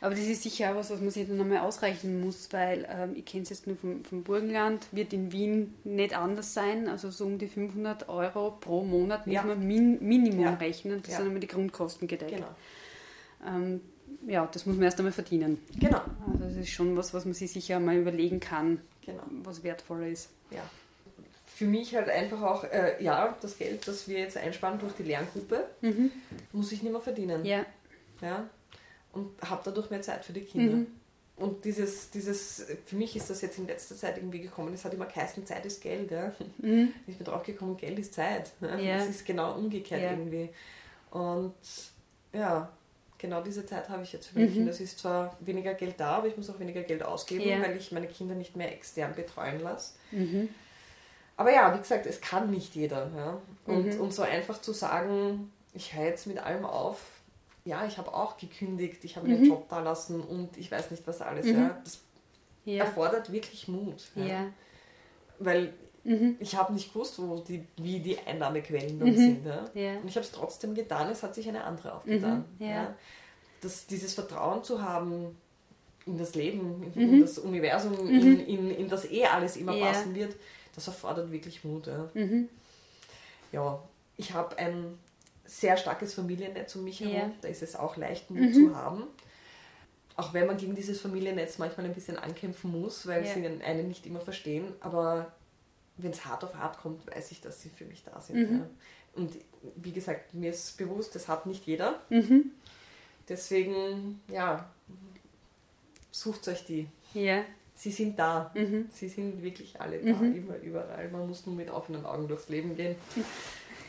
[0.00, 3.14] Aber das ist sicher auch was, was man sich dann einmal ausrechnen muss, weil ähm,
[3.14, 6.88] ich kenne es jetzt nur vom, vom Burgenland, wird in Wien nicht anders sein.
[6.88, 9.42] Also so um die 500 Euro pro Monat muss ja.
[9.42, 10.54] man min Minimum ja.
[10.54, 11.02] rechnen.
[11.02, 11.16] Das ja.
[11.18, 12.32] sind einmal die Grundkosten gedeckt.
[12.32, 12.48] Genau.
[13.46, 13.80] Ähm,
[14.26, 15.58] ja, das muss man erst einmal verdienen.
[15.78, 16.02] Genau.
[16.26, 19.22] Also das ist schon was, was man sich sicher mal überlegen kann, genau.
[19.44, 20.30] was wertvoller ist.
[20.50, 20.62] Ja.
[21.46, 25.02] Für mich halt einfach auch, äh, ja, das Geld, das wir jetzt einsparen durch die
[25.02, 26.10] Lerngruppe, mhm.
[26.52, 27.44] muss ich nicht mehr verdienen.
[27.44, 27.66] Ja.
[28.22, 28.48] Ja,
[29.12, 30.76] und habe dadurch mehr Zeit für die Kinder.
[30.76, 30.86] Mhm.
[31.36, 34.92] Und dieses, dieses, für mich ist das jetzt in letzter Zeit irgendwie gekommen, es hat
[34.92, 36.10] immer geheißen, Zeit ist Geld.
[36.10, 36.34] Ja.
[36.58, 36.92] Mhm.
[37.06, 38.50] Ich bin drauf gekommen, Geld ist Zeit.
[38.60, 38.78] Ja.
[38.78, 38.98] Ja.
[38.98, 40.10] Das ist genau umgekehrt ja.
[40.10, 40.50] irgendwie.
[41.10, 41.54] Und
[42.32, 42.70] ja,
[43.16, 44.68] genau diese Zeit habe ich jetzt für meine mhm.
[44.68, 47.60] Es ist zwar weniger Geld da, aber ich muss auch weniger Geld ausgeben, ja.
[47.62, 49.94] weil ich meine Kinder nicht mehr extern betreuen lasse.
[50.10, 50.50] Mhm.
[51.38, 53.10] Aber ja, wie gesagt, es kann nicht jeder.
[53.16, 53.40] Ja?
[53.64, 54.00] Und, mhm.
[54.02, 57.00] und so einfach zu sagen, ich höre jetzt mit allem auf,
[57.64, 59.36] ja, ich habe auch gekündigt, ich habe mhm.
[59.36, 61.46] den Job da lassen und ich weiß nicht was alles.
[61.46, 61.54] Mhm.
[61.54, 61.80] Ja.
[61.84, 62.00] Das
[62.64, 62.84] ja.
[62.84, 64.10] erfordert wirklich Mut.
[64.14, 64.24] Ja.
[64.24, 64.46] ja.
[65.38, 65.72] Weil
[66.04, 66.36] Mhm.
[66.38, 69.16] Ich habe nicht gewusst, wo die, wie die Einnahmequellen dann mhm.
[69.16, 69.46] sind.
[69.46, 69.98] Ja?
[69.98, 72.44] Und ich habe es trotzdem getan, es hat sich eine andere aufgetan.
[72.58, 72.66] Mhm.
[72.66, 72.94] Ja.
[73.60, 75.36] Das, dieses Vertrauen zu haben
[76.06, 77.20] in das Leben, in mhm.
[77.20, 80.34] das Universum, in, in, in, das eh alles immer passen wird,
[80.74, 81.86] das erfordert wirklich Mut.
[81.86, 82.08] Ja,
[83.52, 83.82] ja
[84.16, 84.98] ich habe ein
[85.50, 89.08] sehr starkes Familiennetz um mich herum, da ist es auch leicht, Mut zu haben
[90.20, 93.32] auch wenn man gegen dieses Familiennetz manchmal ein bisschen ankämpfen muss, weil ja.
[93.32, 95.32] sie einen nicht immer verstehen, aber
[95.96, 98.50] wenn es hart auf hart kommt, weiß ich, dass sie für mich da sind.
[98.50, 98.58] Mhm.
[98.58, 98.66] Ja.
[99.14, 99.32] Und
[99.76, 102.00] wie gesagt, mir ist bewusst, das hat nicht jeder.
[102.10, 102.52] Mhm.
[103.28, 104.70] Deswegen, ja,
[106.10, 106.86] sucht euch die.
[107.14, 107.44] Ja.
[107.74, 108.50] Sie sind da.
[108.54, 108.88] Mhm.
[108.90, 110.36] Sie sind wirklich alle da, mhm.
[110.36, 111.08] immer, überall.
[111.08, 112.94] Man muss nur mit offenen Augen durchs Leben gehen.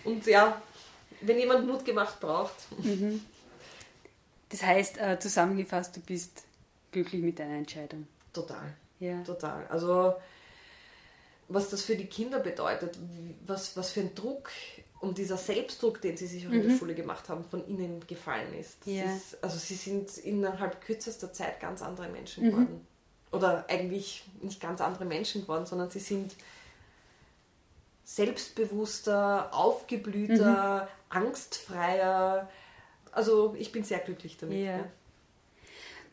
[0.05, 0.61] Und ja,
[1.21, 2.55] wenn jemand Mut gemacht braucht.
[2.83, 3.21] Mhm.
[4.49, 6.43] Das heißt, äh, zusammengefasst, du bist
[6.91, 8.07] glücklich mit deiner Entscheidung.
[8.33, 8.73] Total.
[8.99, 9.21] Ja.
[9.23, 9.65] Total.
[9.67, 10.15] Also
[11.53, 12.97] was das für die Kinder bedeutet,
[13.45, 14.49] was, was für ein Druck
[14.99, 16.57] und dieser Selbstdruck, den sie sich auch mhm.
[16.57, 16.77] in der mhm.
[16.77, 18.77] Schule gemacht haben, von ihnen gefallen ist.
[18.85, 19.03] Ja.
[19.03, 19.43] ist.
[19.43, 22.49] Also sie sind innerhalb kürzester Zeit ganz andere Menschen mhm.
[22.49, 22.87] geworden.
[23.31, 26.35] Oder eigentlich nicht ganz andere Menschen geworden, sondern sie sind
[28.03, 31.00] selbstbewusster, aufgeblühter, mhm.
[31.11, 32.49] Angstfreier.
[33.11, 34.57] Also ich bin sehr glücklich damit.
[34.57, 34.77] Ja.
[34.77, 34.85] Ja.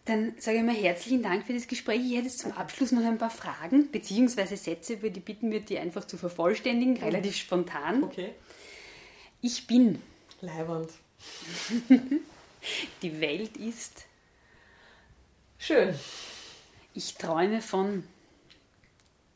[0.04, 2.00] Dann sage ich mal herzlichen Dank für das Gespräch.
[2.00, 4.56] Ich hätte jetzt zum Abschluss noch ein paar Fragen bzw.
[4.56, 7.02] Sätze, über die bitten würde, die einfach zu vervollständigen, mhm.
[7.02, 8.02] relativ spontan.
[8.02, 8.32] Okay.
[9.42, 10.00] Ich bin.
[10.40, 10.90] Leiwand.
[13.02, 14.06] die Welt ist.
[15.58, 15.94] Schön.
[16.94, 18.04] Ich träume von.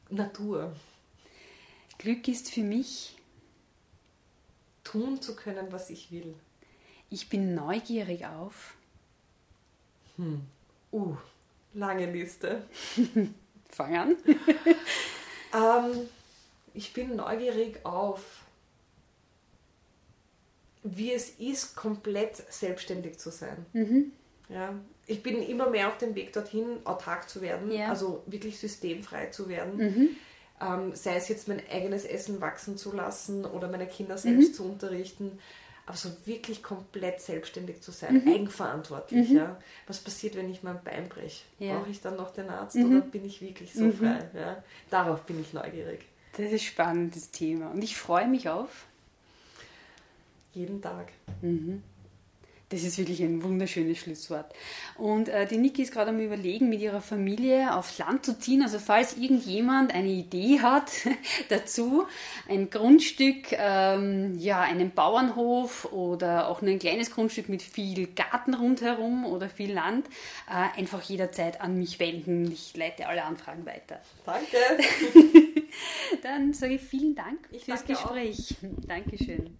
[0.09, 0.75] Natur.
[1.99, 3.15] Glück ist für mich.
[4.93, 6.35] Tun zu können, was ich will.
[7.09, 8.75] Ich bin neugierig auf.
[10.17, 10.43] Hm.
[10.93, 11.17] Uh,
[11.73, 12.67] lange Liste.
[13.71, 14.17] Fang an.
[15.55, 16.09] ähm,
[16.75, 18.43] ich bin neugierig auf,
[20.83, 23.65] wie es ist, komplett selbstständig zu sein.
[23.73, 24.13] Mhm.
[24.51, 24.75] Ja,
[25.07, 27.89] ich bin immer mehr auf dem Weg dorthin, autark zu werden, ja.
[27.89, 29.77] also wirklich systemfrei zu werden.
[29.79, 30.17] Mhm.
[30.63, 34.55] Ähm, sei es jetzt mein eigenes Essen wachsen zu lassen oder meine Kinder selbst mhm.
[34.55, 35.39] zu unterrichten
[35.87, 38.33] aber so wirklich komplett selbstständig zu sein, mhm.
[38.33, 39.31] eigenverantwortlich.
[39.31, 39.37] Mhm.
[39.37, 39.61] Ja.
[39.87, 41.45] Was passiert, wenn ich mein Bein breche?
[41.59, 41.79] Ja.
[41.79, 42.87] Brauche ich dann noch den Arzt mhm.
[42.87, 43.95] oder bin ich wirklich so mhm.
[43.95, 44.31] frei?
[44.35, 44.63] Ja.
[44.91, 46.07] Darauf bin ich neugierig.
[46.33, 48.87] Das ist ein spannendes Thema und ich freue mich auf.
[50.55, 51.09] Jeden Tag.
[51.41, 51.83] Mhm.
[52.73, 54.47] Das ist wirklich ein wunderschönes Schlusswort.
[54.97, 58.63] Und äh, die Niki ist gerade am Überlegen, mit ihrer Familie aufs Land zu ziehen.
[58.63, 60.91] Also falls irgendjemand eine Idee hat
[61.51, 62.07] dazu,
[62.49, 69.27] ein Grundstück, ähm, ja, einen Bauernhof oder auch ein kleines Grundstück mit viel Garten rundherum
[69.27, 70.07] oder viel Land,
[70.49, 72.51] äh, einfach jederzeit an mich wenden.
[72.51, 74.01] Ich leite alle Anfragen weiter.
[74.25, 74.57] Danke.
[76.23, 78.55] Dann sage ich vielen Dank ich fürs Gespräch.
[78.63, 78.87] Auch.
[78.87, 79.59] Dankeschön.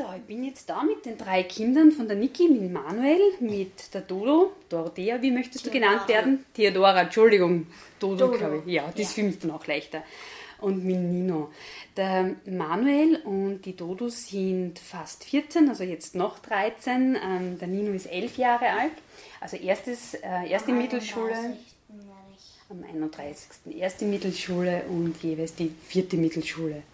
[0.00, 3.92] So, ich bin jetzt da mit den drei Kindern von der Niki, mit Manuel, mit
[3.92, 5.78] der Dodo, Dorothea, wie möchtest Theodora.
[5.78, 6.46] du genannt werden?
[6.54, 7.66] Theodora, Entschuldigung,
[7.98, 8.38] Dodo, Dodo.
[8.38, 8.72] glaube ich.
[8.72, 9.02] Ja, das ja.
[9.02, 10.02] ist für mich dann auch leichter.
[10.58, 11.50] Und mit Nino.
[11.98, 17.18] Der Manuel und die Dodo sind fast 14, also jetzt noch 13.
[17.22, 18.92] Ähm, der Nino ist 11 Jahre alt.
[19.38, 21.58] Also erstes, äh, erste Mittelschule.
[22.70, 23.76] Am 31.
[23.76, 26.84] Erste Mittelschule und jeweils die vierte Mittelschule.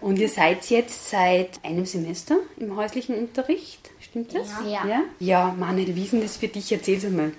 [0.00, 4.48] Und ihr seid jetzt seit einem Semester im häuslichen Unterricht, stimmt das?
[4.64, 4.86] Ja.
[4.86, 6.70] Ja, ja Manuel, wie ist denn das für dich?
[6.70, 7.32] Erzähl's einmal.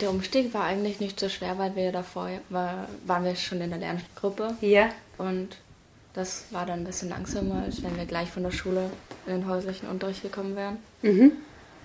[0.00, 3.70] Der Umstieg war eigentlich nicht so schwer, weil wir davor war, waren wir schon in
[3.70, 4.56] der Lerngruppe.
[4.60, 4.90] Ja.
[5.18, 5.56] Und
[6.14, 8.90] das war dann ein bisschen langsamer, als wenn wir gleich von der Schule
[9.26, 10.78] in den häuslichen Unterricht gekommen wären.
[11.02, 11.32] Mhm.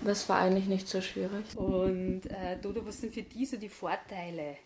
[0.02, 1.44] Das war eigentlich nicht so schwierig.
[1.56, 4.56] Und äh, Dodo, was sind für dich so die Vorteile?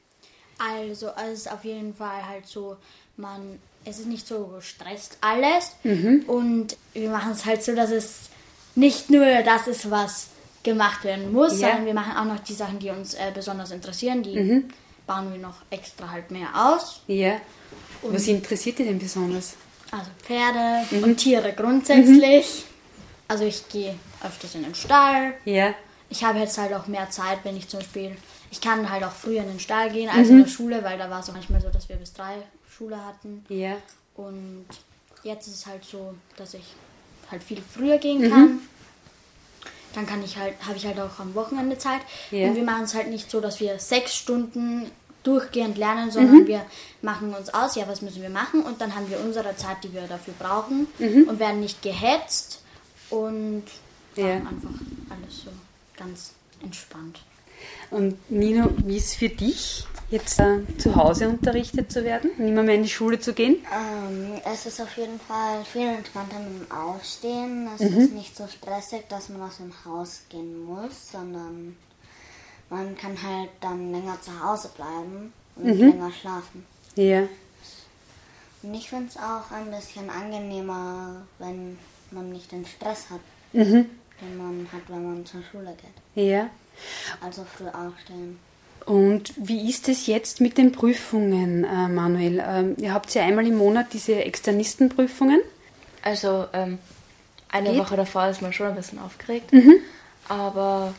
[0.59, 2.77] Also, also es ist auf jeden Fall halt so,
[3.17, 5.73] man es ist nicht so gestresst alles.
[5.83, 6.25] Mhm.
[6.27, 8.31] Und wir machen es halt so, dass es
[8.75, 10.29] nicht nur das ist, was
[10.63, 11.69] gemacht werden muss, ja.
[11.69, 14.23] sondern wir machen auch noch die Sachen, die uns äh, besonders interessieren.
[14.23, 14.65] Die mhm.
[15.07, 17.03] bauen wir noch extra halt mehr aus.
[17.07, 17.37] Ja.
[18.03, 19.55] Und was interessiert dich denn besonders?
[19.91, 21.05] Also Pferde mhm.
[21.05, 22.47] und Tiere grundsätzlich.
[22.47, 22.75] Mhm.
[23.29, 25.35] Also ich gehe öfters in den Stall.
[25.45, 25.75] Ja.
[26.09, 28.17] Ich habe jetzt halt auch mehr Zeit, wenn ich zum Beispiel,
[28.51, 30.45] ich kann halt auch früher in den Stall gehen als in mhm.
[30.45, 32.37] der Schule, weil da war es manchmal so, dass wir bis drei
[32.77, 33.45] Schule hatten.
[33.49, 33.77] Ja.
[34.15, 34.67] Und
[35.23, 36.65] jetzt ist es halt so, dass ich
[37.31, 38.31] halt viel früher gehen mhm.
[38.31, 38.59] kann.
[39.95, 42.01] Dann kann ich halt, habe ich halt auch am Wochenende Zeit.
[42.31, 42.49] Ja.
[42.49, 44.91] Und wir machen es halt nicht so, dass wir sechs Stunden
[45.23, 46.47] durchgehend lernen, sondern mhm.
[46.47, 46.67] wir
[47.01, 48.63] machen uns aus, ja, was müssen wir machen?
[48.63, 51.29] Und dann haben wir unsere Zeit, die wir dafür brauchen mhm.
[51.29, 52.61] und werden nicht gehetzt
[53.09, 53.65] und
[54.17, 54.35] ja.
[54.35, 54.71] einfach
[55.11, 55.51] alles so
[55.97, 57.21] ganz entspannt.
[57.91, 59.87] Und Nino, wie ist es für dich?
[60.11, 63.57] Jetzt äh, zu Hause unterrichtet zu werden, nicht mehr, mehr in die Schule zu gehen?
[63.73, 67.69] Ähm, es ist auf jeden Fall viel entspannter mit dem Aufstehen.
[67.75, 67.99] Es mhm.
[67.99, 71.77] ist nicht so stressig, dass man aus dem Haus gehen muss, sondern
[72.71, 75.91] man kann halt dann länger zu Hause bleiben und mhm.
[75.91, 76.67] länger schlafen.
[76.97, 77.23] Ja.
[78.63, 81.79] Und ich finde es auch ein bisschen angenehmer, wenn
[82.11, 83.21] man nicht den Stress hat,
[83.53, 83.87] mhm.
[84.21, 86.25] den man hat, wenn man zur Schule geht.
[86.25, 86.49] Ja.
[87.21, 88.39] Also früh aufstehen.
[88.87, 92.43] Und wie ist es jetzt mit den Prüfungen, äh, Manuel?
[92.47, 95.41] Ähm, ihr habt ja einmal im Monat diese Externistenprüfungen.
[96.03, 96.79] Also ähm,
[97.49, 97.79] eine Geht?
[97.79, 99.77] Woche davor ist man schon ein bisschen aufgeregt, mhm.
[100.29, 100.95] aber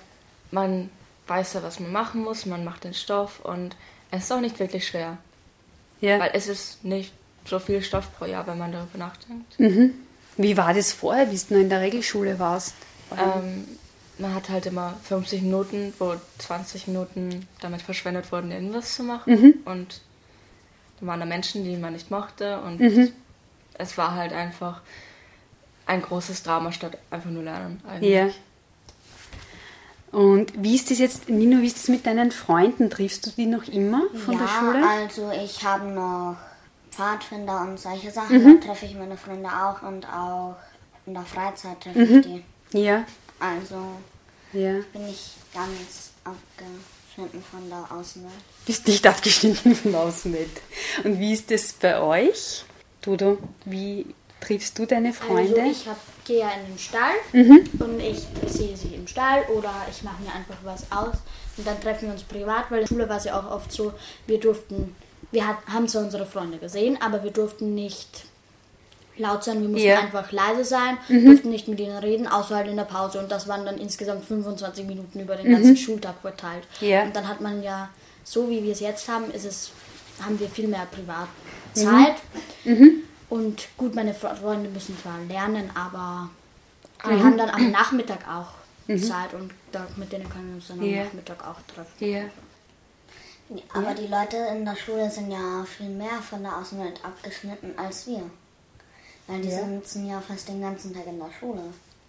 [0.52, 0.90] man
[1.28, 3.76] weiß ja, was man machen muss, man macht den Stoff und
[4.10, 5.18] es ist auch nicht wirklich schwer.
[6.02, 6.20] Ja.
[6.20, 7.14] Weil es ist nicht
[7.46, 9.60] so viel Stoff pro Jahr, wenn man darüber nachdenkt.
[9.60, 9.94] Mhm.
[10.38, 12.74] Wie war das vorher, wie du in der Regelschule warst?
[13.12, 13.66] Ähm,
[14.18, 19.34] man hat halt immer 50 Minuten, wo 20 Minuten damit verschwendet wurden, irgendwas zu machen.
[19.34, 19.54] Mhm.
[19.66, 20.02] Und
[21.00, 22.60] da waren da Menschen, die man nicht mochte.
[22.62, 23.12] Und mhm.
[23.74, 24.82] es war halt einfach
[25.86, 28.12] ein großes Drama statt einfach nur lernen eigentlich.
[28.12, 28.30] Ja.
[30.12, 32.90] Und wie ist das jetzt, Nino, wie ist das mit deinen Freunden?
[32.90, 34.88] Triffst du die noch immer von ja, der Schule?
[34.88, 36.38] also ich habe noch
[36.90, 38.42] Pfadfinder und solche Sachen.
[38.42, 38.60] Mhm.
[38.62, 40.56] Da treffe ich meine Freunde auch und auch
[41.06, 42.20] in der Freizeit treffe mhm.
[42.20, 42.26] ich
[42.72, 42.80] die.
[42.80, 43.04] Ja.
[43.40, 43.76] Also
[44.54, 44.74] ja.
[44.94, 48.34] bin ich ganz abgeschnitten von der Außenwelt.
[48.66, 50.62] Bist nicht abgeschnitten von der Außenwelt.
[51.04, 52.64] Und wie ist das bei euch?
[53.02, 54.06] Dodo, wie
[54.40, 55.62] triffst du deine Freunde?
[55.62, 55.86] Also ich
[56.26, 57.70] gehe ja in den Stall mhm.
[57.80, 61.18] und ich sehe sie im Stall oder ich mache mir einfach was aus
[61.58, 63.72] und dann treffen wir uns privat, weil in der Schule war es ja auch oft
[63.72, 63.94] so,
[64.28, 64.96] wir durften,
[65.32, 68.26] wir hat, haben zwar unsere Freunde gesehen, aber wir durften nicht
[69.18, 70.00] laut sein, wir mussten ja.
[70.00, 71.26] einfach leise sein, mhm.
[71.26, 73.20] durften nicht mit ihnen reden, außer halt in der Pause.
[73.20, 75.54] Und das waren dann insgesamt 25 Minuten über den mhm.
[75.54, 76.64] ganzen Schultag verteilt.
[76.82, 77.04] Ja.
[77.04, 77.90] Und dann hat man ja,
[78.24, 79.72] so wie wir es jetzt haben, ist es,
[80.22, 82.16] haben wir viel mehr Privatzeit.
[82.64, 82.74] Mhm.
[82.74, 82.92] mhm.
[83.28, 86.30] Und gut, meine Freunde müssen zwar lernen, aber
[87.04, 87.24] wir mhm.
[87.24, 88.50] haben dann am Nachmittag auch
[88.88, 89.02] mhm.
[89.02, 90.92] Zeit und da, mit denen können wir uns dann am.
[90.92, 91.92] Nachmittag auch treffen.
[92.00, 92.30] Yeah.
[93.74, 98.08] Aber die Leute in der Schule sind ja viel mehr von der Außenwelt abgeschnitten als
[98.08, 98.24] wir.
[99.28, 99.66] Weil die ja.
[99.66, 101.62] sitzen ja fast den ganzen Tag in der Schule.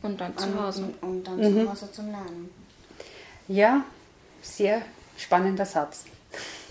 [0.03, 0.83] Und dann zu Hause.
[0.83, 1.63] Und, und dann mhm.
[1.63, 2.51] zu Hause zum Lernen.
[3.49, 3.85] Ja,
[4.43, 4.83] sehr
[5.17, 6.05] spannender Satz.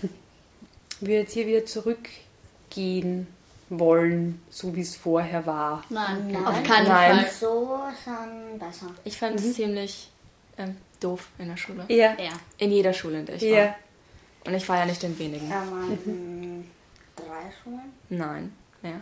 [1.00, 3.26] Wir jetzt hier wieder zurückgehen
[3.68, 5.82] wollen, so wie es vorher war.
[5.90, 6.46] Nein, Nein.
[6.46, 7.18] auf keinen Nein.
[7.18, 7.30] Fall.
[7.30, 8.86] So schon besser.
[9.04, 9.52] Ich fand es mhm.
[9.52, 10.10] ziemlich
[10.56, 11.84] ähm, doof in der Schule.
[11.88, 12.14] Ja.
[12.18, 12.32] ja.
[12.58, 13.56] In jeder Schule, in der ich ja.
[13.56, 13.74] war.
[14.46, 15.50] Und ich war ja nicht in wenigen.
[15.50, 16.64] Ja, mhm.
[17.16, 17.92] drei Schulen?
[18.08, 19.00] Nein, mehr.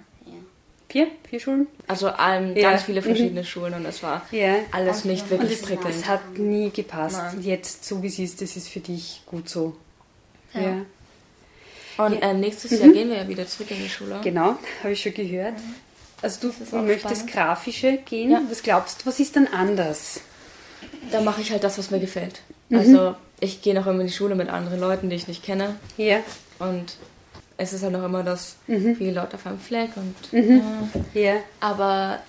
[0.89, 1.09] Vier?
[1.29, 1.67] Vier Schulen?
[1.87, 2.71] Also ähm, ja.
[2.71, 3.45] ganz viele verschiedene mhm.
[3.45, 4.57] Schulen und es war ja.
[4.71, 5.97] alles also, nicht wirklich und prickelnd.
[5.97, 7.17] Es hat nie gepasst.
[7.17, 7.43] Nein.
[7.43, 9.77] Jetzt, so wie es ist, das ist für dich gut so.
[10.53, 10.61] Ja.
[10.61, 10.77] ja.
[11.97, 12.79] Und äh, nächstes mhm.
[12.79, 14.21] Jahr gehen wir ja wieder zurück in die Schule.
[14.23, 15.55] Genau, habe ich schon gehört.
[16.23, 17.33] Also du möchtest spannend.
[17.33, 18.31] Grafische gehen.
[18.31, 18.43] Ja.
[18.49, 20.21] Was glaubst du, was ist dann anders?
[21.11, 22.41] Da mache ich halt das, was mir gefällt.
[22.69, 22.79] Mhm.
[22.79, 25.77] Also ich gehe noch immer in die Schule mit anderen Leuten, die ich nicht kenne.
[25.97, 26.21] Ja.
[26.59, 26.97] Und
[27.57, 28.97] es ist halt noch immer das mhm.
[28.97, 30.63] viele Leute auf einem Fleck und mhm.
[31.15, 31.37] äh, yeah.
[31.61, 32.21] aber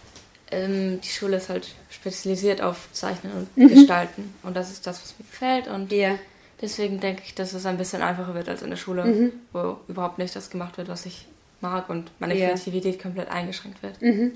[0.51, 3.69] ähm, die Schule ist halt spezialisiert auf Zeichnen und mhm.
[3.69, 6.17] Gestalten und das ist das, was mir gefällt und yeah.
[6.61, 9.31] deswegen denke ich, dass es ein bisschen einfacher wird als in der Schule, mhm.
[9.51, 11.25] wo überhaupt nicht das gemacht wird, was ich
[11.61, 12.49] mag und meine yeah.
[12.49, 14.01] Kreativität komplett eingeschränkt wird.
[14.01, 14.33] Mhm.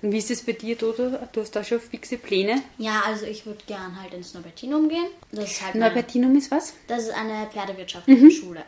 [0.00, 1.18] Und wie ist es bei dir, Dodo?
[1.32, 2.62] Du hast da schon fixe Pläne?
[2.78, 5.06] Ja, also ich würde gern halt ins Norbertinum gehen.
[5.32, 6.74] Das ist halt Norbertinum ist was?
[6.86, 8.30] Das ist eine pferdewirtschaftliche mhm.
[8.30, 8.64] Schule.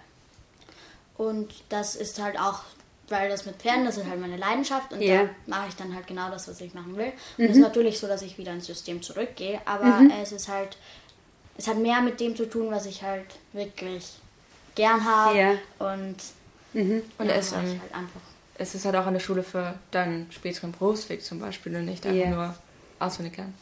[1.20, 2.60] Und das ist halt auch,
[3.10, 5.24] weil das mit Pferden, das ist halt meine Leidenschaft und yeah.
[5.24, 7.12] da mache ich dann halt genau das, was ich machen will.
[7.36, 10.10] Und es ist natürlich so, dass ich wieder ins System zurückgehe, aber mhm.
[10.22, 10.78] es ist halt,
[11.58, 14.14] es hat mehr mit dem zu tun, was ich halt wirklich
[14.74, 15.58] gern habe yeah.
[15.78, 16.16] und,
[16.72, 17.02] mhm.
[17.18, 18.20] und ja, es, ähm, halt einfach.
[18.54, 22.18] es ist halt auch eine Schule für deinen späteren Berufsweg zum Beispiel und nicht einfach
[22.18, 22.30] yeah.
[22.30, 22.54] nur
[22.98, 23.54] auswendig lernen.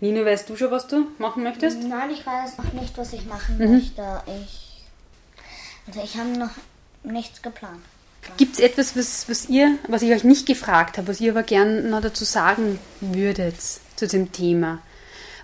[0.00, 1.84] Nino, weißt du schon, was du machen möchtest?
[1.84, 3.74] Nein, ich weiß noch nicht, was ich machen mhm.
[3.76, 4.22] möchte.
[4.26, 4.82] Ich,
[5.86, 6.50] also ich habe noch
[7.06, 7.80] nichts geplant.
[8.36, 11.42] Gibt es etwas, was, was, ihr, was ich euch nicht gefragt habe, was ihr aber
[11.42, 13.56] gern noch dazu sagen würdet
[13.94, 14.80] zu dem Thema?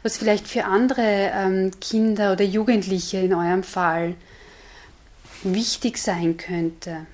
[0.03, 4.17] Was vielleicht für andere ähm, Kinder oder Jugendliche in eurem Fall
[5.45, 7.07] wichtig sein könnte,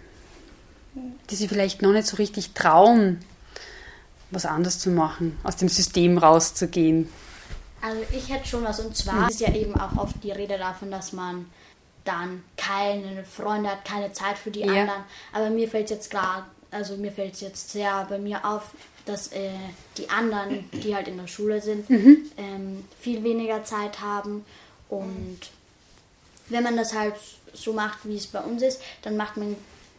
[1.31, 3.21] die sie vielleicht noch nicht so richtig trauen,
[4.31, 7.09] was anders zu machen, aus dem System rauszugehen?
[7.81, 9.29] Also ich hätte schon was und zwar mhm.
[9.29, 11.47] ist ja eben auch oft die Rede davon, dass man
[12.09, 14.67] dann keine Freunde hat, keine Zeit für die ja.
[14.67, 15.05] anderen.
[15.33, 18.71] Aber mir fällt es jetzt gerade, also mir fällt es jetzt sehr bei mir auf,
[19.05, 19.51] dass äh,
[19.97, 22.31] die anderen, die halt in der Schule sind, mhm.
[22.37, 24.45] ähm, viel weniger Zeit haben
[24.89, 25.39] und
[26.49, 27.15] wenn man das halt
[27.53, 29.57] so macht, wie es bei uns ist, dann macht man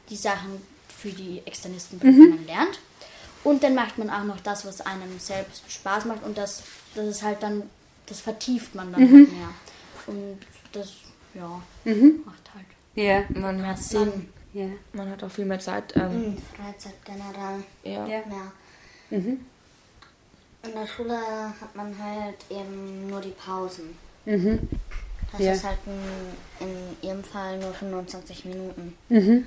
[0.10, 0.62] die Sachen
[0.95, 2.30] für die Externisten, mhm.
[2.30, 2.80] man lernt.
[3.43, 6.64] Und dann macht man auch noch das, was einem selbst Spaß macht und das,
[6.95, 7.64] das ist halt dann,
[8.07, 9.32] das vertieft man dann mhm.
[9.32, 9.49] mehr.
[10.07, 10.39] Und
[10.74, 10.89] das,
[11.34, 12.22] ja, mhm.
[12.26, 12.66] macht halt
[12.96, 13.24] ja.
[13.40, 14.30] man mehr Sinn.
[14.54, 14.66] Ja.
[14.94, 15.96] Man hat auch viel mehr Zeit.
[15.96, 17.64] Ähm, mhm, Freizeit generell.
[17.84, 18.06] Ja.
[18.08, 18.24] ja.
[18.26, 18.52] Mehr.
[19.12, 19.40] Mhm.
[20.64, 23.96] In der Schule hat man halt eben nur die Pausen.
[24.26, 24.68] Mhm.
[25.32, 25.52] Das ja.
[25.54, 28.96] ist halt in, in ihrem Fall nur 25 Minuten.
[29.10, 29.46] Mhm.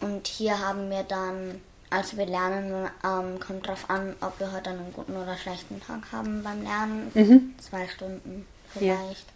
[0.00, 1.60] Und hier haben wir dann,
[1.90, 6.10] also wir lernen, ähm, kommt drauf an, ob wir heute einen guten oder schlechten Tag
[6.12, 7.10] haben beim Lernen.
[7.14, 7.54] Mhm.
[7.58, 9.26] Zwei Stunden vielleicht.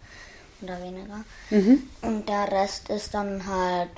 [0.61, 1.23] Oder weniger.
[1.49, 1.83] Mhm.
[2.01, 3.89] Und der Rest ist dann halt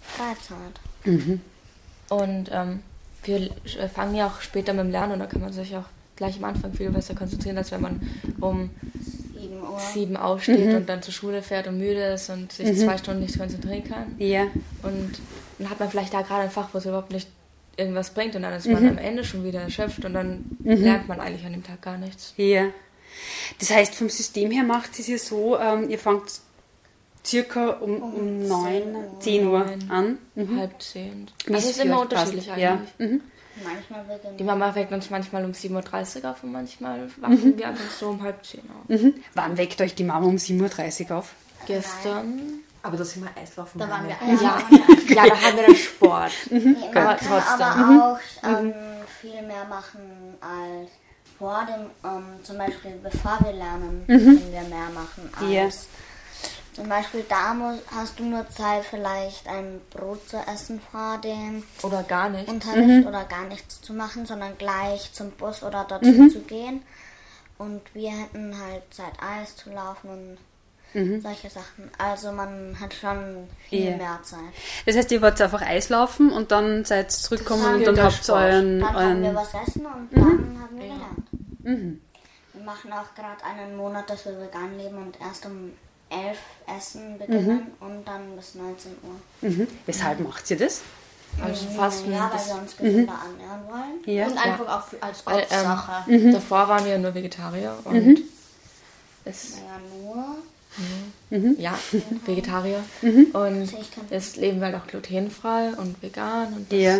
[0.00, 0.80] Freizeit.
[1.04, 1.40] Mhm.
[2.08, 2.80] Und ähm,
[3.24, 3.50] wir
[3.94, 5.84] fangen ja auch später mit dem Lernen und da kann man sich auch
[6.16, 8.00] gleich am Anfang viel besser konzentrieren, als wenn man
[8.40, 8.70] um
[9.34, 9.80] sieben, Uhr.
[9.92, 10.76] sieben aufsteht mhm.
[10.76, 12.76] und dann zur Schule fährt und müde ist und sich mhm.
[12.76, 14.14] zwei Stunden nicht konzentrieren kann.
[14.18, 14.42] Ja.
[14.82, 15.20] Und
[15.58, 17.28] dann hat man vielleicht da gerade ein Fach, wo es überhaupt nicht
[17.76, 18.88] irgendwas bringt und dann ist man mhm.
[18.90, 20.82] am Ende schon wieder erschöpft und dann mhm.
[20.82, 22.34] lernt man eigentlich an dem Tag gar nichts.
[22.36, 22.66] Ja.
[23.58, 26.40] Das heißt, vom System her macht es ja so, ähm, ihr fangt
[27.24, 30.18] circa um, um 9, 10 Uhr an.
[30.34, 30.58] Mhm.
[30.58, 31.30] Halb 10.
[31.46, 32.58] Also es ist immer unterschiedlich passt.
[32.58, 32.90] eigentlich.
[32.98, 33.06] Ja.
[33.06, 33.20] Mhm.
[33.64, 37.58] Manchmal Die Mama weckt uns manchmal um 7.30 Uhr auf und manchmal wachen mhm.
[37.58, 38.88] wir einfach so um halb 10 auf.
[38.88, 39.14] Mhm.
[39.34, 41.34] Wann weckt euch die Mama um 7.30 Uhr auf?
[41.66, 42.60] Gestern.
[42.82, 43.80] Aber da sind wir Eislaufen.
[43.80, 44.62] Da waren wir ja.
[45.08, 46.32] ja, da haben wir dann Sport.
[46.50, 46.76] Mhm.
[46.94, 48.00] Ja, man kann aber mhm.
[48.00, 48.72] auch ähm, mhm.
[49.20, 50.90] viel mehr machen als
[51.38, 54.18] vor dem, ähm, zum Beispiel bevor wir lernen, mhm.
[54.18, 55.70] können wir mehr machen als yeah.
[56.78, 61.64] Zum Beispiel da muss, hast du nur Zeit, vielleicht ein Brot zu essen vor dem
[61.82, 62.48] oder gar nicht.
[62.48, 63.06] Unterricht mhm.
[63.08, 66.30] oder gar nichts zu machen, sondern gleich zum Bus oder dorthin mhm.
[66.30, 66.82] zu gehen.
[67.58, 70.38] Und wir hätten halt Zeit, Eis zu laufen und
[70.94, 71.20] mhm.
[71.20, 71.90] solche Sachen.
[71.98, 73.96] Also man hat schon viel yeah.
[73.96, 74.40] mehr Zeit.
[74.86, 78.34] Das heißt, ihr wollt einfach Eis laufen und dann seid zurückkommen und dann habt ihr
[78.34, 78.80] euren...
[78.80, 80.60] Dann euren haben wir was essen und dann mhm.
[80.60, 81.32] haben wir gelernt.
[81.62, 82.00] Mhm.
[82.52, 85.72] Wir machen auch gerade einen Monat, dass wir vegan leben und erst um
[86.10, 86.38] 11
[86.78, 87.86] Essen beginnen mhm.
[87.86, 89.48] und dann bis 19 Uhr.
[89.48, 89.68] Mhm.
[89.86, 90.82] Weshalb macht ihr das?
[91.42, 93.42] Also fast Ja, weil wir uns gesünder mhm.
[93.42, 94.16] annähern wollen.
[94.16, 94.26] Ja.
[94.26, 94.78] Und einfach ja.
[94.78, 96.10] auch als Hauptsache.
[96.10, 96.32] Ähm, mhm.
[96.32, 98.18] Davor waren wir nur Vegetarier und mhm.
[99.24, 100.24] es naja, nur.
[101.30, 101.56] Mhm.
[101.58, 101.78] Ja,
[102.26, 102.82] Vegetarier.
[103.02, 103.76] Und also
[104.10, 106.98] jetzt leben wir halt auch glutenfrei und vegan und das ja.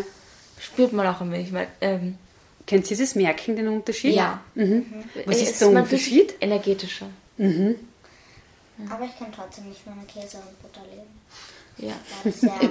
[0.58, 1.52] spürt man auch ein wenig.
[1.52, 2.18] Weil, ähm,
[2.68, 4.14] Könnt ihr das merken, den Unterschied?
[4.14, 4.42] Ja.
[5.24, 6.34] Was ist der Unterschied?
[6.38, 7.06] Energetischer.
[7.38, 7.76] Mhm.
[8.90, 11.08] Aber ich kann trotzdem nicht ohne Käse und Butter leben.
[11.78, 11.94] Ja.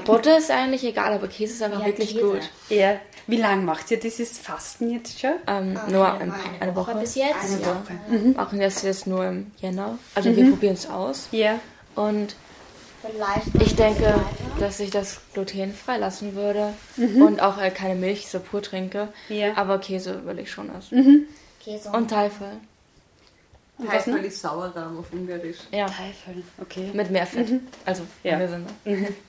[0.05, 2.22] Butter ist eigentlich egal, aber Käse ist einfach ja, wirklich Käse.
[2.22, 2.49] gut.
[2.70, 2.99] Ja.
[3.26, 5.34] Wie lange macht ihr dieses Fasten jetzt schon?
[5.47, 6.95] Ähm, oh, nur eine, eine, eine, Woche.
[6.95, 7.36] bis jetzt.
[7.43, 7.93] Eine Woche.
[8.10, 8.34] Mhm.
[8.34, 9.97] Machen das jetzt nur im Jänner.
[10.16, 10.36] Also mhm.
[10.38, 11.28] wir probieren es aus.
[11.32, 11.60] Ja.
[11.95, 12.36] Und
[13.60, 14.16] ich denke,
[14.60, 17.22] dass ich das glutenfrei lassen würde mhm.
[17.22, 19.10] und auch äh, keine Milch so pur trinke.
[19.30, 19.55] Ja.
[19.55, 20.97] Aber Käse will ich schon essen.
[20.97, 21.28] Mhm.
[21.64, 22.47] Käse und Teifel.
[23.86, 25.57] Teifel ist Sauerrahm auf Ungarisch.
[25.71, 25.86] Ja.
[25.86, 26.91] Teifel, okay.
[26.93, 27.49] Mit mehr Fett.
[27.49, 27.61] Mhm.
[27.86, 28.39] Also, ja.
[28.39, 29.07] wir sind mhm.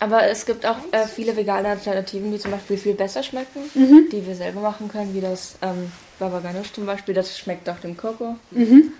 [0.00, 4.08] Aber es gibt auch äh, viele vegane Alternativen, die zum Beispiel viel besser schmecken, mhm.
[4.10, 7.14] die wir selber machen können, wie das ähm, Baba Ganoush zum Beispiel.
[7.14, 8.36] Das schmeckt auch dem Koko.
[8.50, 8.92] Mhm.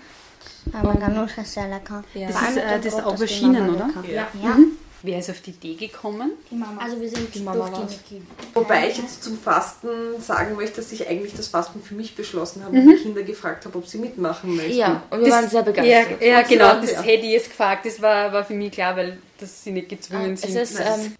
[0.67, 2.03] Baba Ganoush ist sehr lecker.
[2.13, 2.29] Ja.
[2.29, 3.89] Das ist äh, das Auberginen, oder?
[4.07, 4.27] Ja.
[4.41, 4.49] ja.
[4.55, 4.77] Mhm.
[5.05, 6.31] Wer ist auf die Idee gekommen?
[6.49, 6.81] Die Mama.
[6.81, 8.21] Also wir sind die Mama durch die
[8.53, 9.89] Wobei ich jetzt zum Fasten
[10.21, 12.87] sagen möchte, dass ich eigentlich das Fasten für mich beschlossen habe mhm.
[12.87, 14.77] und die Kinder gefragt habe, ob sie mitmachen möchten.
[14.77, 16.21] Ja, und wir das, waren sehr begeistert.
[16.21, 17.01] Ja, ja genau, das ja.
[17.01, 17.85] hätte ich jetzt gefragt.
[17.85, 20.55] Das war, war für mich klar, weil das sie nicht gezwungen ah, sind.
[20.55, 21.15] Ist, ähm,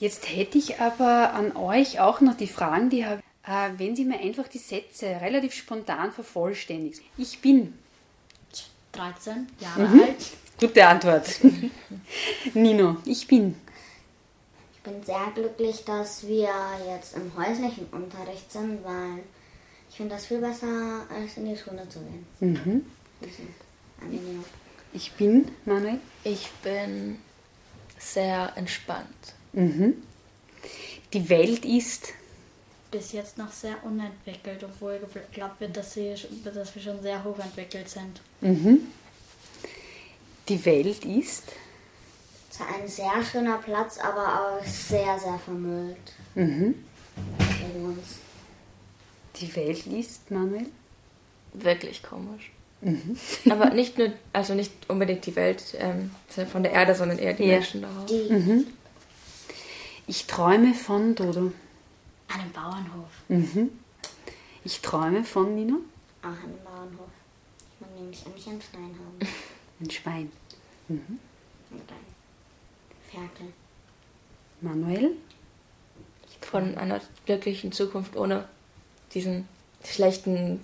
[0.00, 4.04] jetzt hätte ich aber an euch auch noch die Fragen, die habe, äh, wenn Sie
[4.04, 7.00] mir einfach die Sätze relativ spontan vervollständigt.
[7.16, 7.72] Ich bin
[8.92, 10.00] 13 Jahre mhm.
[10.02, 10.30] alt.
[10.64, 11.40] Gute Antwort.
[12.54, 13.54] Nino, ich bin.
[14.72, 16.54] Ich bin sehr glücklich, dass wir
[16.88, 19.24] jetzt im häuslichen Unterricht sind, weil
[19.90, 22.26] ich finde das viel besser, als in die Schule zu gehen.
[22.40, 22.86] Mhm.
[24.94, 25.98] Ich bin, Manuel?
[26.24, 27.18] Ich bin
[27.98, 29.34] sehr entspannt.
[29.52, 30.02] Mhm.
[31.12, 32.14] Die Welt ist
[32.90, 34.98] bis jetzt noch sehr unentwickelt, obwohl
[35.30, 38.22] geglaubt wird, dass, sie, dass wir schon sehr hochentwickelt sind.
[38.40, 38.80] Mhm.
[40.48, 41.44] Die Welt ist?
[42.60, 46.12] Ein sehr schöner Platz, aber auch sehr, sehr vermüllt.
[46.34, 46.74] Mhm.
[49.36, 50.66] Die Welt ist, Manuel?
[51.52, 52.52] Wirklich komisch.
[52.80, 53.16] Mhm.
[53.50, 56.10] aber nicht nur, also nicht unbedingt die Welt ähm,
[56.52, 57.54] von der Erde, sondern eher die ja.
[57.54, 58.06] Menschen darauf.
[58.06, 58.32] Die.
[58.32, 58.66] Mhm.
[60.06, 61.52] Ich träume von Dodo.
[62.28, 63.10] Einem Bauernhof.
[63.28, 63.70] Mhm.
[64.62, 65.78] Ich träume von Nino.
[66.22, 67.08] Auch einem Bauernhof.
[67.58, 69.32] Ich mag nämlich eigentlich ein Schwein haben.
[69.84, 70.32] Ein Schwein.
[70.88, 71.18] Mhm.
[71.70, 71.98] Und dann
[73.10, 73.52] fertig.
[74.60, 75.10] Manuel?
[76.40, 78.46] Von einer glücklichen Zukunft ohne
[79.12, 79.46] diesen
[79.84, 80.60] schlechten,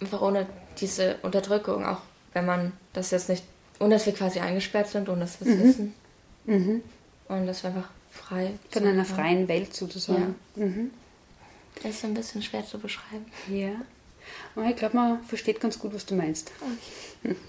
[0.00, 0.46] einfach ohne
[0.80, 2.00] diese Unterdrückung, auch
[2.32, 3.44] wenn man das jetzt nicht,
[3.78, 5.64] ohne dass wir quasi eingesperrt sind, ohne dass wir es mhm.
[5.64, 5.94] wissen.
[6.44, 6.82] Mhm.
[7.28, 8.52] Und dass wir einfach frei.
[8.70, 10.34] Von einer freien Welt sozusagen.
[10.56, 10.64] Ja.
[10.64, 10.90] Mhm.
[11.76, 13.26] Das ist ein bisschen schwer zu beschreiben.
[13.48, 13.72] Ja.
[14.54, 16.50] Aber ich glaube, man versteht ganz gut, was du meinst.
[17.22, 17.36] Okay.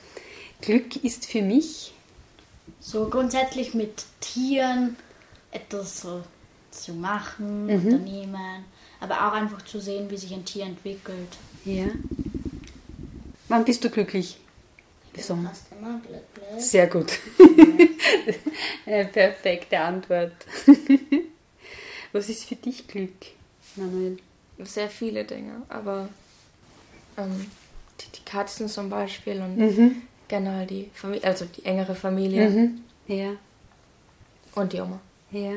[0.61, 1.93] Glück ist für mich.
[2.79, 4.95] So grundsätzlich mit Tieren
[5.51, 6.23] etwas so
[6.71, 7.85] zu machen, mhm.
[7.85, 8.65] unternehmen,
[8.99, 11.37] aber auch einfach zu sehen, wie sich ein Tier entwickelt.
[11.65, 11.85] Ja.
[13.47, 14.37] Wann bist du glücklich?
[15.13, 15.59] Besonders.
[15.59, 16.65] Fast immer glücklich.
[16.65, 17.19] Sehr gut.
[18.85, 19.03] Ja.
[19.03, 20.31] Perfekte Antwort.
[22.13, 23.11] Was ist für dich Glück,
[23.75, 24.17] Manuel?
[24.59, 26.07] Sehr viele Dinge, aber
[27.17, 27.51] ähm,
[27.99, 30.01] die, die, Katzen zum Beispiel und mhm.
[30.27, 32.49] Generell die Familie, also die engere Familie.
[32.49, 32.83] Mhm.
[33.07, 33.31] Ja.
[34.55, 34.99] Und die Oma.
[35.31, 35.53] Ja.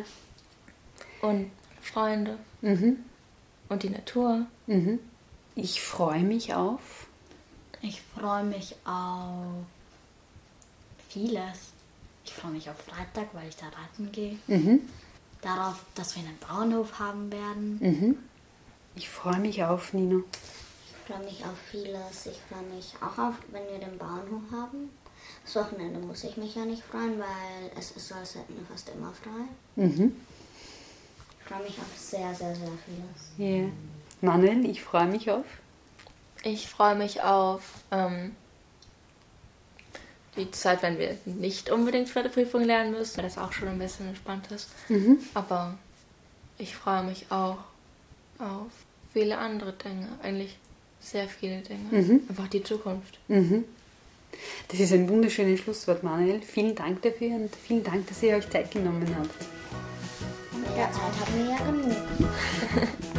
[1.23, 1.51] Und
[1.81, 2.39] Freunde.
[2.61, 2.99] Mhm.
[3.69, 4.47] Und die Natur.
[4.67, 4.99] Mhm.
[5.55, 7.07] Ich freue mich auf.
[7.83, 9.65] Ich freue mich auf
[11.09, 11.73] vieles.
[12.25, 14.39] Ich freue mich auf Freitag, weil ich da reiten gehe.
[14.47, 14.81] Mhm.
[15.41, 17.79] Darauf, dass wir einen Bauernhof haben werden.
[17.81, 18.19] Mhm.
[18.95, 20.25] Ich freue mich auf, Nino.
[21.11, 22.27] Ich freue mich auf vieles.
[22.27, 24.91] Ich freue mich auch auf, wenn wir den Bauernhof haben.
[25.45, 28.89] Das Wochenende muss ich mich ja nicht freuen, weil es ist, als hätten wir fast
[28.91, 29.49] immer frei.
[29.75, 30.15] Mhm.
[31.41, 33.33] Ich freue mich auf sehr, sehr, sehr vieles.
[33.39, 33.45] Ja.
[33.45, 33.73] Yeah.
[34.21, 35.45] Manuel, ich freue mich auf?
[36.45, 38.37] Ich freue mich auf ähm,
[40.37, 43.67] die Zeit, wenn wir nicht unbedingt für die Prüfung lernen müssen, weil das auch schon
[43.67, 44.69] ein bisschen entspannt ist.
[44.89, 45.19] Mhm.
[45.35, 45.77] Aber
[46.57, 47.59] ich freue mich auch
[48.39, 48.71] auf
[49.13, 50.57] viele andere Dinge, eigentlich
[51.01, 52.03] sehr viele Dinge.
[52.03, 52.23] Mhm.
[52.29, 53.19] Einfach die Zukunft.
[53.29, 53.65] Mhm.
[54.69, 56.41] Das ist ein wunderschönes Schlusswort, Manuel.
[56.41, 59.35] Vielen Dank dafür und vielen Dank, dass ihr euch Zeit genommen habt.
[60.77, 62.99] Ja, Zeit haben wir ja genug.